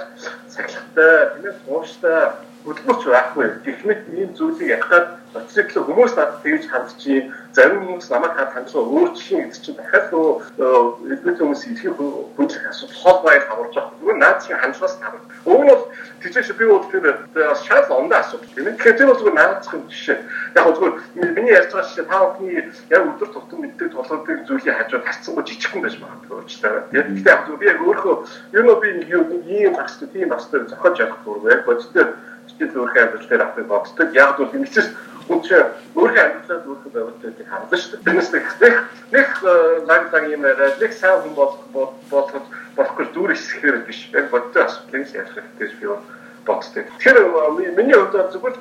[0.48, 2.18] цаглагтай, тийм ээ, сууштай
[2.64, 3.46] хөдөлмөрч байхгүй.
[3.64, 7.30] Техник ийм зүйлийг ярихад Мотоцикл хүмүүс надад тэгж хандчих.
[7.54, 10.34] Зарим хүмүүс намайг хад хандлага өөрчлөн гэдэг чинь дахиад нөгөө
[11.06, 11.94] элбэг хүмүүс идэхийг
[12.34, 13.94] хүндлэх асуудал хол байр хамарч байгаа.
[14.02, 15.22] Нөгөө наад чинь хандлагаас тавар.
[15.46, 15.82] Уг нь бол
[16.18, 17.06] тийч би бол тэр
[17.62, 18.74] шал ондоо асуудал тийм ээ.
[18.74, 20.18] Тэгэхээр тэр бол зүгээр наадах жишээ.
[20.58, 22.58] Яг нь зүгээр миний ярьж байгаа жишээ та бүхний
[22.90, 26.74] яг өдөр тутам мэддэг толгойд зүйлийн хажууд харцсангүй жижигхэн байж магадгүй ч тийм.
[26.90, 28.14] Гэхдээ яг би яг өөрөө
[28.58, 28.88] юу нөө би
[29.46, 32.06] ийм багстай тийм багстай зохиож явах зүгээр яг бодтой
[32.60, 34.08] сэтгэл өөрхөн амьдрал дээр авах боддог.
[34.14, 34.92] Яг бол энэ чинь
[35.28, 38.04] хүн чинь өөрхөн амьдралаа өөрхөн байгууллагыг харлаа шүү дээ.
[38.04, 38.44] Тэрнээс нэг
[39.16, 39.28] нэг
[39.88, 41.60] лаг лаг юм яриад нэг сайн хүн болох
[42.12, 42.46] болоход
[42.76, 44.10] болохгүй дүүр исгэхээр биш.
[44.12, 45.86] Яг бодтой асуудлыг ярих гэж би
[46.44, 46.84] боддог.
[47.00, 47.18] Тэгэхээр
[47.76, 48.54] миний хувьд зөвхөн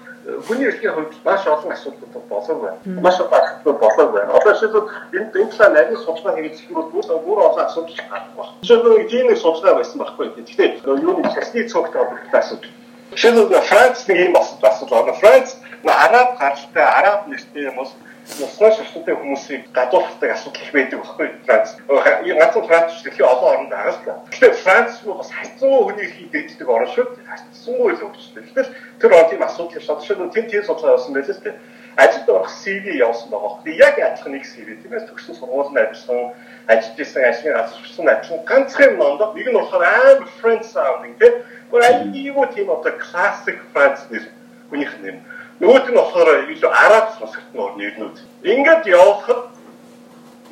[0.48, 2.80] хүний эрхийн хувьд маш олон асуудал болов байна.
[3.04, 4.32] Маш асуудал болов байна.
[4.32, 8.54] Одоо шийдэл энэ энэ талаар нарийн судалгаа хийх бол бүр бүр олон асуудал гарах байна.
[8.62, 10.28] Жишээлбэл тийм нэг судалгаа байсан байхгүй.
[10.40, 12.72] Гэхдээ юуны шашны цогт холбоотой асуудал.
[13.12, 15.14] Жишээлбэл Франц нэг юм асуудал байна.
[15.18, 17.90] Франц араб гаралтай араб нэртэй юм бол
[18.38, 21.70] Ясна шашинтай хүмүүсийг гадуурхдаг асуудал их байдаг байхгүй Франц.
[21.90, 24.14] Ганцхан Франц ч дэлхийн олон оронд байгаа л да.
[24.30, 27.18] Тэгэхээр Франц нь бас хацсан хүний хийдэг орн шүү.
[27.26, 28.44] Хацсангүй л өвчтэй.
[28.46, 28.70] Тэгэхээр
[29.02, 31.58] тэр он тийм асуудал шат шиг тэн тэн судалгаа явуулсан байлээ л дээ.
[31.98, 33.66] Ажилд орох CV явуулсан байгаа.
[33.66, 36.38] Яг адилхан нэг CV тиймээс төгссөн сургуулийн адилхан
[36.70, 41.34] ажиллаж исэн ажлын газар хүрсэн адилхан ганцхан номдоо нэг нь болохоор амар French sounding тийм.
[41.74, 44.26] Гэхдээ аюу тийм одоо classic French нэр
[44.70, 45.18] хүнийх нэр
[45.60, 48.18] Нөгөөт нь болохоор илүү араб сонсогдсон орны нэрнүүд.
[48.48, 49.52] Ингээд явахад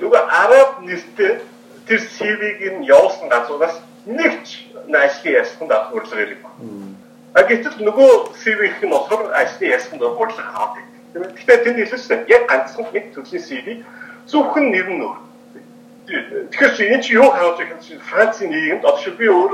[0.04, 1.40] нөгөө араб нэртэй
[1.88, 6.52] тэр CV-г нь явуулсан газраас нэгч ажлын ясанд авах урилга ирэх ба.
[7.40, 10.84] А гэтэл нөгөө CV-х нь болохоор ажлын ясанд урилга аваад.
[11.16, 13.68] Тэгэхээр тэнд хэлсэн яг ганцхан нэг төрлийн CV
[14.28, 15.20] зөвхөн нэр нь өөр.
[16.08, 19.52] Тэгэхээр чи энэ чи юу харуулж байгаа юм Францын нийгэмд одоо шиг би өөр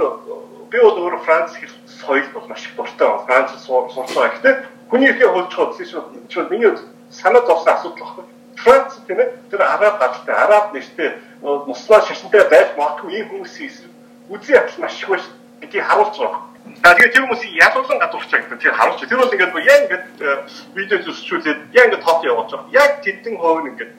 [0.70, 3.10] би бол өөр Франц хэл соёл бол маш их дуртай.
[3.26, 4.56] Франц сурсан гэхдээ
[4.94, 6.02] Хүний ихе хөлж хоцсон шүү.
[6.30, 6.70] Чүл миний
[7.10, 8.26] санаа зовсон асуудал баггүй.
[8.62, 13.90] Франц тийм ээ тэр араб гадтай араб нэртэй муслаа шашинтай байж магадгүй ийм хүмүүсийн
[14.30, 15.26] үзий атал маш их байна.
[15.66, 16.42] Бидний харуулж байгаа.
[16.82, 19.02] А тэгээ тэр хүмүүсийг ядуулан гадуурч байгаа тэр харуулж.
[19.06, 20.30] Тэр бол ингээд яг ингээд э,
[20.74, 22.74] видео зүсчүүлээд яг ингээд топ явуулж байгаа.
[22.74, 23.94] Яг тэдэн хувь нь ингээд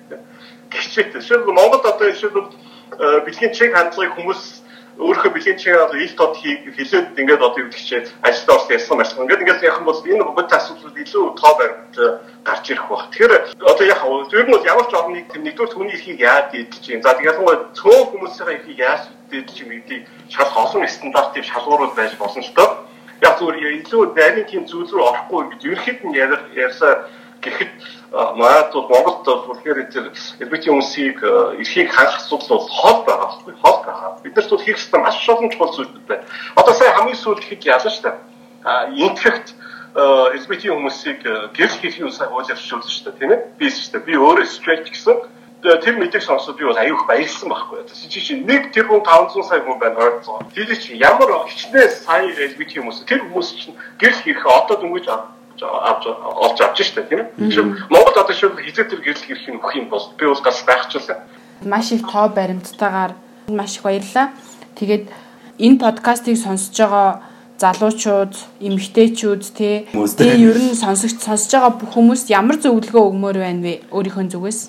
[0.74, 1.22] гिचвэт.
[1.22, 4.63] Шилбэл Монголд одоо шилбэл э, бэлгийн чек хандлагыг хүмүүс
[4.98, 9.10] өөрийнхөө бэлгийн чиг одоо ил тод хэлээд ингээд одоо юу чинь ажилд орсон ярьсан маш
[9.18, 11.96] ингээд ингээд юм бол энэ бүгд асуудлууд илүү тоо баримт
[12.46, 13.10] гарч ирэх баг.
[13.10, 17.02] Тэгэхээр одоо яг зөв нь бол ямар ч орны нэгдүгээр хүний эрхийг яаж эдэлж чинь.
[17.02, 19.02] За ялангуяа цөөн хүмүүсийн эрхийг яаж
[19.34, 22.70] эдэлж чинь гэдгийг шал олон стандартын шалгуурууд байж болно л доо.
[23.18, 26.14] Яг зүгээр илүү нарийн тийм зүйл рүү орохгүй гэж ерхэд нь
[26.54, 27.10] ярьсаа
[27.44, 27.70] гэхэд
[28.14, 31.18] Маад бол Монголд бол үнэхээр тэр элбэти хүмүүсийг
[31.58, 34.22] эрхийг хангах асуудал бол хол байгаа байхгүй хол байгаа.
[34.22, 36.22] Бид нарт бол хийх ёстой маш олон чухал зүйлүүд байна.
[36.54, 38.14] Одоо сая хамгийн сүүлд хэд шүү дээ.
[38.62, 39.58] А интегт
[39.98, 41.26] элбэти хүмүүсийг
[41.58, 43.40] гэрэл хийхин усаа хууль явуулсан шүү дээ тийм ээ.
[43.58, 44.06] Би дээ.
[44.06, 45.18] Би өөрөө straight гэсэн
[45.82, 47.82] тэр мэдээг сонсоод би бол аюух баярлсан байхгүй.
[47.90, 50.38] Чи чинь нэг тэрбум 500 сая хүн байна ойрцоо.
[50.54, 55.08] Тэр чинь ямар хичнээн сая LGBT хүмүүс тэр хүмүүс чинь гэрэл хийх одоо дөнгөж
[55.62, 57.86] авч олж авч штэ тийм ээ.
[57.90, 61.22] Монгол одоо шууд хизээ тэр гэрэл хэрэг нь өгөх юм бол би бол гас байхчлаа.
[61.62, 63.12] Маш их тоо баримттайгаар
[63.48, 64.34] маш их баярлаа.
[64.74, 65.06] Тэгээд
[65.58, 67.22] энэ подкастыг сонсож байгаа
[67.58, 73.62] залуучууд, эмэгтэйчүүд тий тэгээ ер нь сонсогч сонсож байгаа бүх хүмүүст ямар зөвлөгөө өгмөр байна
[73.62, 73.74] вэ?
[73.94, 74.60] Өөрийнхөө зүгээс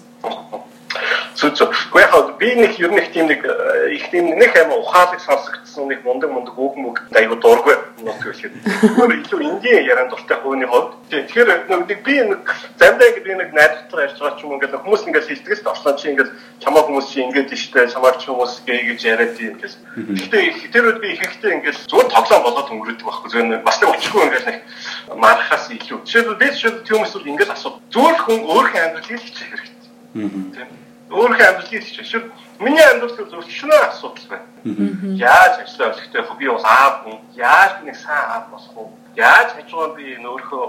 [1.35, 1.71] зүг зүг.
[1.91, 5.19] Гэхдээ би нэг ер нь их тийм нэг э, их тийм нэг аим ухаалаг
[5.75, 8.53] сонсогдсон нэг мундаг мундаг үг мөг аюу дургүй нот гэхэд.
[8.95, 10.95] Өөр илүү энгийн яриан дуртай хөөний хувьд.
[11.11, 12.43] Тэгэхээр нэг би нэг
[12.79, 16.31] замдаа гэдэг нэг найдвартай ярьж байгаа ч юм ингээд хүмүүс ингээд хэлтгэс орсон чи ингээд
[16.63, 19.81] чамаа хүмүүс чи ингээд тийштэй чамаар ч хүмүүс гээ гэж яриад тийм гэсэн.
[20.15, 23.29] Гэхдээ тэрүүд би их ихтэй ингээд зүгээр тоглоом болоод өнгөрөөдөг байхгүй.
[23.31, 24.57] Зөв бас нэг очихгүй ингээд нэг
[25.19, 25.99] мархаас илүү.
[26.07, 27.79] Жишээлбэл би жишээлбэл тийм хүмүүс ингээд асуу.
[27.91, 29.83] Зүгээр хүн өөрхийн амьдралыг хийчих хэрэгтэй.
[30.55, 30.85] Тийм
[31.15, 32.23] өөрийнхөө амьдралыг хичээшэр
[32.59, 34.47] миний амьдрал зөрчнөө асуудал байна.
[35.15, 38.85] Яаж ажиллаа болохтэй би бол аав хүн яаж нэг сайн аав болох вэ?
[39.15, 40.63] Яаж хажуугаар би нөөрхөө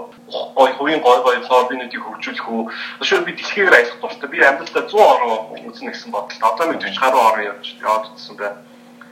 [0.55, 2.63] гой хувийн гой гой хоббинуудыг хөгжүүлэх үү?
[3.01, 4.29] Өшөө би дэлхийгээр аялах дуртай.
[4.29, 5.35] Би амьдралдаа 100 ороо
[5.67, 6.43] үзнэ гэсэн бодолтой.
[6.43, 8.59] Одоо нэг 40 гаруй ороо явж яваад утсан байна.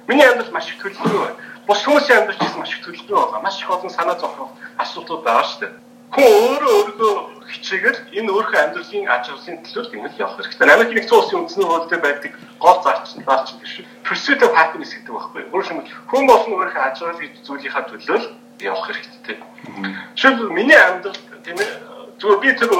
[0.07, 1.39] Миний амьдрал маш их төлөвлөгөө байна.
[1.67, 3.41] Бус хүмүүсийн амьдрал ч гэсэн маш их төлөвлөгөө байгаа.
[3.43, 5.84] Маш их олон санаа зовох асуудлууд байгаа шүү дээ.
[6.15, 7.13] Хүн өөрөө өөрийгөө
[7.51, 10.71] хичээгээр энэ өөрийнхөө амьдралын аж аргалын төлөө тэмэл явах хэрэгтэй.
[10.71, 13.71] Америк нэгдсэн улсын үндэсний хуулиуд байдаг гол зарч нь зарч гэж
[14.07, 15.43] pursuit of happiness гэдэг байхгүй.
[15.51, 18.19] Өөрөөр хэлбэл хүн болон өөрийнхөө аж аргал гэж зүйлийнхаа төлөө
[18.63, 19.35] явах хэрэгтэй.
[20.15, 21.71] Жишээлбэл миний амьдрал тийм ээ
[22.15, 22.71] зүгээр би тэр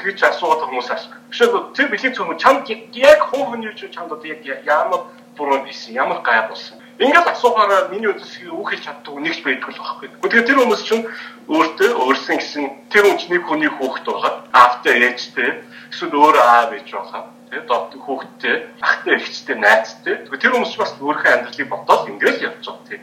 [0.00, 1.12] тэгж асуугаад хүмүүс асуу.
[1.28, 2.64] Жишээлбэл тэр бэлгийн цөмө чамд
[2.96, 5.04] яг хувь хүний чинь чамд одоо яг ямар
[5.36, 6.79] буруу байсан, ямар гай болсон.
[7.00, 10.08] Ингээд асуухаараа миний үдсгийг үхэлж чаддаг нэгч байдгүй л байхгүй.
[10.20, 11.08] Тэгэхээр тэр хүмүүс чинь
[11.48, 14.32] өөртөө өөрсөн гэсэн тэр хүн чинь нэг хүний хүүхэд байгаа.
[14.52, 20.14] Аавтай ээжтэй эсвэл өөр аав ээж байгаа тэгээд доод хүүхдтэй ахтай эгчтэй найзтай.
[20.28, 23.02] Тэгэхээр тэр хүмүүс бас өөрийнхөө амьдралыг бодоод ингээд явж байгаа тийм.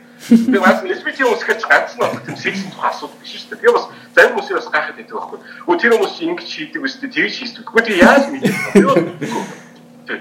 [0.53, 3.59] Би бас LGBT хүмүүс гэж ганцхан болох тийм секс тухай асуудал биш шүү дээ.
[3.65, 5.39] Тэгээ бас зарим хүмүүс бас гайхаад байдаг байхгүй.
[5.67, 7.65] Өө тэр хүмүүс ингэж хийдэг үстэй тэгж хийдэг.
[7.65, 10.15] Гэхдээ тийм яаж мэдэх вэ?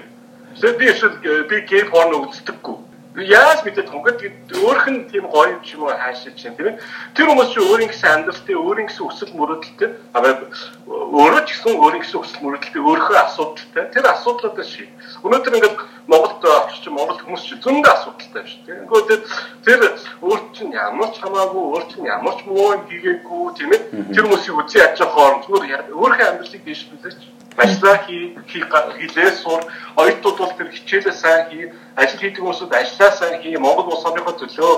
[0.57, 1.17] Тэгээд би эсвэл
[1.47, 2.86] би гей порно үздэггүй
[3.17, 4.19] яаж мэдээд хөнгөд
[4.61, 6.77] өөрх нь тийм гоё юм ч юм уу хаашаа чинь тийм ээ.
[7.17, 12.21] Тэр хүмүүс чинь өөрийн гэсэн амьдралтай өөрийн гэсэн өсөл мөрөдөлтэй өөрөө ч гэсэн өөрийн гэсэн
[12.21, 13.83] өсөл мөрөдөлтэй өөрийнхөө асуудалтай.
[13.89, 14.85] Тэр асуудлуудаа ший
[15.25, 15.77] өнөөдөр ингээд
[16.07, 18.79] Монголд очиж Монгол хүмүүс чинь зөндөө асуудалтай шүү дээ.
[18.87, 19.23] Ингээд
[19.67, 19.81] тэр
[20.23, 23.81] өөр чинь ямар ч хамаагүй өөр чинь ямар ч муу юм хийгээгүй тийм ээ.
[24.15, 27.19] Тэр хүмүүсийг үзий аж ахаар зүгээр өөрийнхөө амьдралыг дэвш билээч
[27.59, 29.61] ажиллаа хий хийлээ сур.
[29.99, 31.63] Оюутнууд бол тэр хичээлээ сайн хий
[31.99, 33.57] ажил хийдэг хүмүүсд ажиллаа сайн хий.
[33.59, 34.71] Монгол улс орныхоо төлөө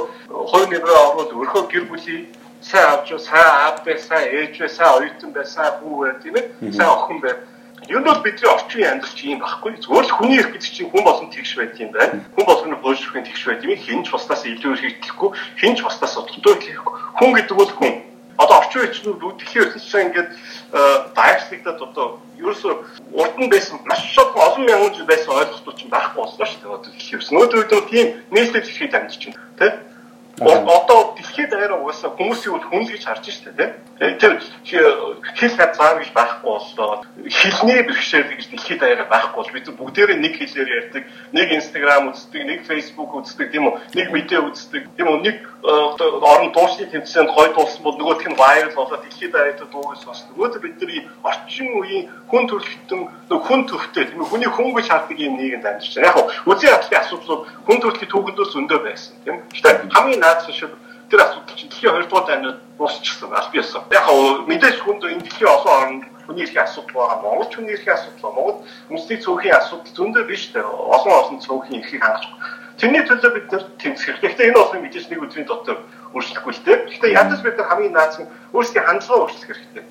[0.50, 2.26] хувь нэмрээ оруулаад өөрхөө гэр бүлийн
[2.62, 6.36] сайн авч сайн аав бай сайн ээж бай сайн оюутан бай сайн хүү бай тийм
[6.42, 6.74] ээ.
[6.74, 7.38] Сайн охин бай
[7.90, 9.82] Юу бол бидний орчин амьдрал чи юм байхгүй.
[9.82, 12.22] Зүгээр л хүний эрх гэдэг чинь хүн болсон тэгш байт юм байна.
[12.38, 13.74] Хүн болгоны хойшрохын тэгш байт юм.
[13.82, 16.94] Хинж бусдаас илүү хэрэгтлэхгүй, хинж бусдаас одохгүй хэлэхгүй.
[17.18, 17.94] Хүн гэдэг бол хүн.
[18.38, 20.30] Одоо орчин нь тэгэхээр чинь ингээд
[21.18, 22.74] дайрчлагдаад одоо ерөөсөө
[23.18, 26.78] урд нь байсан маш шууд олон мянган жил байсан ойлголтууд чинь байхгүй боллоо шүү дээ.
[26.78, 27.32] Одоо хэлхийс.
[27.34, 29.42] Өнөөдөр үед тийм нийслэл хэлхийд амжиж байна.
[29.58, 29.68] Тэ?
[30.40, 33.70] Одоо дэлхийд даяараа угаасаа хүмүүсийн үл хүн л гэж харж штэ тий.
[34.00, 37.04] Тэр хэл хязгаар гэж байхгүй боллоо.
[37.28, 41.04] Хэлний бэрхшээл гэж дэлхийд даяараа байхгүй бол бид бүгдээрээ нэг хэлээр ярьдаг,
[41.36, 43.76] нэг Instagram үздэг, нэг Facebook үздэг тийм үү?
[44.00, 44.84] Нэг мэдээ үздэг.
[44.96, 45.20] Тийм үү?
[45.28, 50.40] Нэг орон дуусны тэмцээнд гой дуулсан бол нөгөөх нь viral болоод дэлхийд даяараа дуугаас сонсдог.
[50.40, 54.32] Өөдөө бидний орчин үеийн хүн төрөлхтөн хүн төвтэй тийм үү?
[54.32, 56.08] Хүний хүн гэж хардаг юм нийгэмд амьдарч байна.
[56.08, 59.36] Яг нь үзий хатлын асуудлууд хүн төрөлхтний түүхэндөөс зөндөө байсан тийм.
[59.52, 60.72] Гэхдээ хамгийн наадсан шиг
[61.10, 63.82] тэр асуудал чинь дэлхийн 2 дугаар дайнууд дуусчихсан аль биесэн.
[63.90, 67.22] Яг хоо мэдээж хүнд энэ дэлхийн олон орнд хүний эрхийн асуудал байгаа.
[67.26, 68.58] Монгол хүний эрхийн асуудал, Монгол
[68.94, 70.62] үндэсний цөөхөн асуудал зөндөө биш дээ.
[70.62, 72.30] Олон олон цөөхөн эрхийг хангах.
[72.78, 74.22] Тэрний төлөө бид нэр тэмцэх.
[74.22, 75.78] Гэхдээ энэ бол мэдээж нэг өдрийн дотор
[76.14, 76.78] өөрчлөхгүй л дээ.
[76.86, 79.84] Гэхдээ ядаж бид нар хамгийн наадсан өөрсдийн хандлагаа өөрчлөх хэрэгтэй.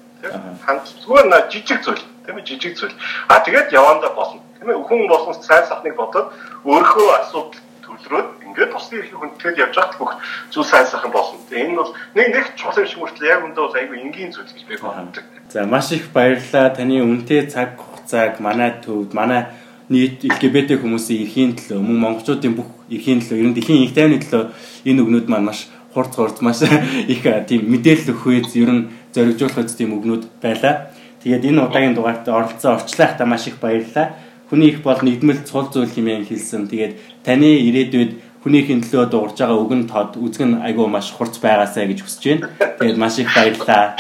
[0.65, 2.97] Ханд зүгээр наа жижиг зүйл тийм ээ жижиг зүйл.
[3.29, 4.41] А тэгээд явандаа болно.
[4.57, 6.33] Тийм ээ хүн болсон сайн сахныг бодоод
[6.65, 8.29] өөрийнхөө асуудал төлрөөд
[8.59, 10.13] ингээд тусны эрхийг хүндэтгэл явж байхад бүх
[10.51, 11.39] зүйл сайн сайхан болно.
[11.55, 14.65] Энэ бол нэг нэг чухал юм шиг мөртлөө яг өндөө бол айгүй энгийн зүйл гэж
[14.67, 15.25] би боддог.
[15.47, 16.75] За маш их баярлалаа.
[16.75, 19.47] Таны үнэтэй цаг хугацааг манай төвд манай
[19.89, 24.19] нийт LGBT хүмүүсийн эрхийн төлөө мөн монголчуудын бүх эрхийн төлөө ер нь дэлхийн их тайвны
[24.19, 24.51] төлөө
[24.91, 26.61] энэ өгнүүд маань маш хурц хурц маш
[27.15, 30.91] их тийм мэдээлэл өгөхөөс ер нь зоригжуулах тийм өгнүүд байлаа.
[31.23, 34.19] Тэгээд энэ удаагийн дугаарт оролцсон орчлайхтаа маш их баярлалаа.
[34.49, 36.69] Хүний их бол нэгдмэл цул зүйл хэмээн хэлсэн.
[36.73, 41.87] Тэгээд таны ирээдүйд хүний ихийн төлөө дуурж байгаа үгэн тод үзгэн айгүй маш хурц байгаасаа
[41.91, 42.49] гэж хүсэж байна.
[42.79, 43.99] Тэгээд маш их баярлалаа.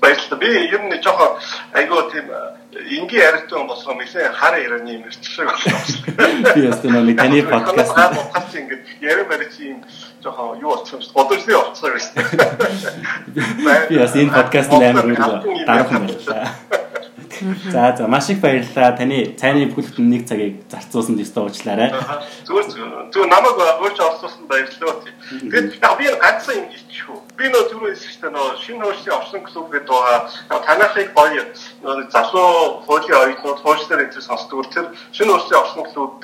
[0.00, 0.38] Баярлалаа.
[0.40, 1.36] Би ер нь жоохон
[1.76, 2.26] айгүй тийм
[2.76, 5.76] энгийн яриатай болсон мэлээ хар ярианы юм ирчих болсон.
[6.54, 9.84] Би бас нэг таны подкаст подкаст ингэж яриа барьж юм
[10.22, 11.18] жоохон юу болчихсон шүү дээ.
[11.20, 13.44] Бодолсны болчихсон юм.
[13.88, 15.06] Би бас энэ подкастын амар
[15.68, 16.48] дараахан байлаа.
[17.70, 18.96] За за маш их баярлалаа.
[18.96, 21.90] Таны цайны бүхэлд нэг цагийг зарцуулсан дэстэ уучлаарай.
[22.46, 22.66] Зүгээр
[23.12, 25.04] зүгээр намайг өөрч орсуулсан баярлалаа.
[25.04, 27.20] Тэгээд би ганцхан юм хэлчихв.
[27.36, 30.60] Би нөө түрүү хэлсэн нөө шинэ хойшны орсон клуб гэдэг байгаа.
[30.66, 31.42] Танахыг гоё
[32.10, 34.70] залуу хуулийн оюутнууд хуульчлаар энэ сонсдог.
[34.72, 36.20] Тэр шинэ хойшны орсон клубд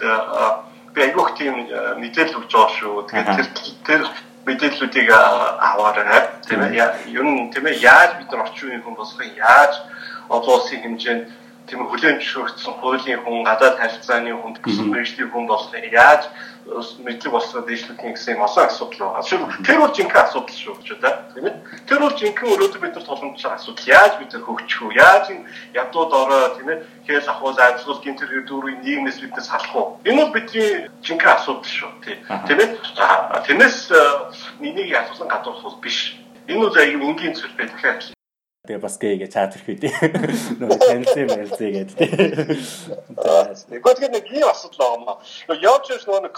[0.95, 1.55] би айгүйх тийм
[2.01, 2.95] мэдээлэл өгч байгаа шүү.
[3.09, 3.49] Тэгээд тэр
[3.85, 4.01] тэр
[4.47, 6.23] мэдээллүүдийг аваарай.
[6.49, 7.15] Тийм ээ.
[7.15, 9.73] Ер нь тийм ээ яаж бид нар орчин үеийн хүн болохыг яаж
[10.29, 11.27] олон улсын хэмжээнд
[11.67, 14.55] тийм хүлээн зөвшөөрсөн хуулийн хүн гадаад харилцааны хүн
[14.91, 16.23] мэрэгжлийн хүн болох яаж
[17.05, 19.23] мэдлэг болсоо дэвшлүүлэх гэсэн олон асуудал байгаа.
[19.27, 21.27] Шүл тэр бол жинхэнэ асуудал шүү гэж байна.
[21.35, 21.55] Тийм ээ.
[21.89, 23.91] Тэр бол жинхэнэ өрөөдөө бид нар толомж байгаа асуудал.
[23.91, 24.95] Яаж бид нар хөгжих вэ?
[24.95, 25.27] Яаж
[25.75, 29.99] ядууд ороо тийм ээ хэл ахуул айдсгал гинтэр дүүрийн нийгмээс бид нар салах уу?
[30.07, 31.91] Энэ бол бидний жинхэнэ асуудал шүү.
[32.47, 32.69] Тийм ээ.
[33.47, 33.79] Тэрнээс
[34.63, 38.03] миний асуусан гадуурх бол биш Энэ үл аюу энгийн зүйл бай дахиад
[38.63, 39.91] Тэгээ бас гээгээ чаад ирэх үү.
[40.63, 42.11] Нөгөө танилцсан байлзээ гэдэг тий.
[43.75, 45.19] Нэггүй тэгээд нэг ийм асуудал байгаа маа.
[45.59, 46.37] Явж ирж нөгөө нэг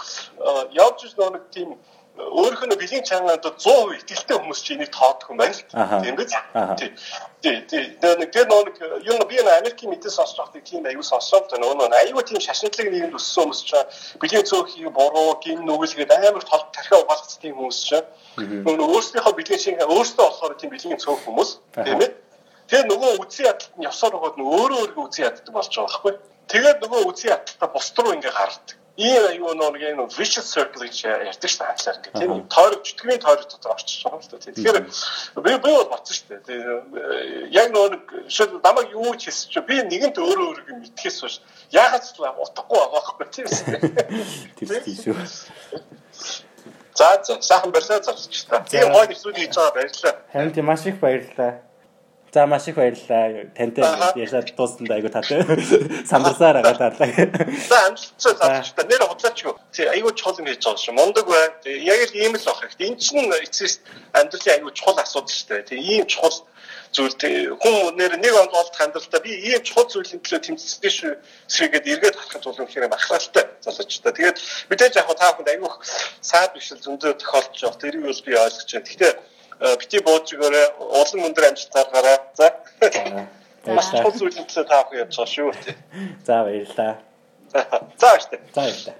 [0.73, 1.69] явж ирж нөгөө нэг тийм
[2.15, 5.99] өөрөөх нь бэлгийн чангаанд 100% итгэлтэй хүмүүс ч энийг тоодох юм байна л.
[5.99, 6.31] Тийм биз?
[6.79, 6.89] Тий.
[7.43, 7.59] Тий.
[7.67, 12.39] Тэгээд тэр нэг юу нэг Америкийн мэдээ байхдаа тийм аюу сонсоод нөгөө нэг аюу тийм
[12.39, 13.71] шашинтлаг нийгэмд өссөн хүмүүс ч
[14.15, 17.89] бэлгийн цөөхий буруу гин нүгэлгээд амар тол тархиа угаалгацсан тийм хүмүүс ч
[18.39, 21.49] нөгөө өөрсдийнхөө бэлгийн шиг өөрсдөө болохоор тийм бэлгийн цөөх хүмүүс
[21.83, 22.11] тийм ээ.
[22.71, 26.13] Тэр нөгөө үсийн ядалт нь ёсоор байгаад нөгөө өөрөө өөргөө үсийн ядалт болж байгаа байхгүй.
[26.47, 30.95] Тэгээд нөгөө үсийн ядалтаа бусд руу ингээ гардаг ийм аюу нэг юм vicious circle гэж
[31.03, 34.55] ярьдаг шүү дээ англиар ингээд тийм тойрог чөтгөрийн тойрог дотор орчиж байгаа шүү дээ.
[34.55, 34.79] Тэгэхээр
[35.43, 37.51] би би бол батсан шүү дээ.
[37.51, 41.35] Яг нэг шил намайг юу ч хийсэн чи би нэгэнт өөрөө өөрийгөө мэдхээс биш
[41.75, 43.47] яагаад ч утгагүй байгаа байхгүй тийм
[44.87, 45.15] тийм шүү.
[46.95, 48.63] За за сайхан барьлаа зарч та.
[48.63, 50.15] Тийм гоё нэвтрүүлэг хийж байгаа баярлалаа.
[50.31, 51.59] Харин тийм маш их баярлалаа.
[52.35, 53.45] За маш их баярлалаа.
[53.55, 53.85] Тантай
[54.19, 55.39] ярьсаар дуусанд айгу таатай.
[56.11, 57.07] Сандарсаар байгаа таалаа.
[57.71, 59.39] За амжилттай зарч та нэр худлаач
[59.95, 60.95] айгу чухал юм хийж байгаа шүү.
[60.99, 61.47] Мундаг бай.
[61.79, 62.87] Яг л ийм л баг хэрэгтэй.
[62.91, 63.79] Энд чинь эцэст
[64.11, 65.63] амьдралын айгу чухал асуудал шүү.
[65.63, 66.35] Тий ийм чухал
[66.91, 71.15] зүйл хүн нэр нэг онд болд хандлтаа би ийм чухал зүйлийн төлөө тэмцсэн шүү
[71.47, 74.11] сэгээд эргээд харахад бол үнэхээр махралтай залуучтай.
[74.11, 74.37] Тэгээд
[74.75, 75.71] мэдээж яг та бүхэнд айгу
[76.19, 77.79] саад бишэл зөндөө тохиолдож байгаа.
[77.79, 78.87] Тэрийг бол би ойлгож байна.
[78.91, 79.13] Гэхдээ
[79.59, 80.67] бити бууж өгөөрэй.
[80.79, 82.17] Улан өндөр амжилт гаргаарай.
[82.35, 82.47] За.
[83.65, 85.49] Маш чухал зүйлийн төлөө та бүхэн явж байгаа шүү.
[86.27, 86.93] За баярлалаа.
[87.51, 88.39] За баярлалаа.
[88.53, 88.95] За баярлалаа.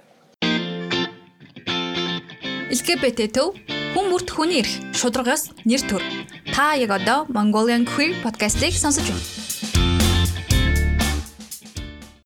[2.66, 3.54] LGBT төв
[3.94, 6.02] хүн бүрт хүний эрх шударгаас нэр төр.
[6.50, 9.45] Та яг одоо Mongolian Queer podcast-ийг сонсож байна.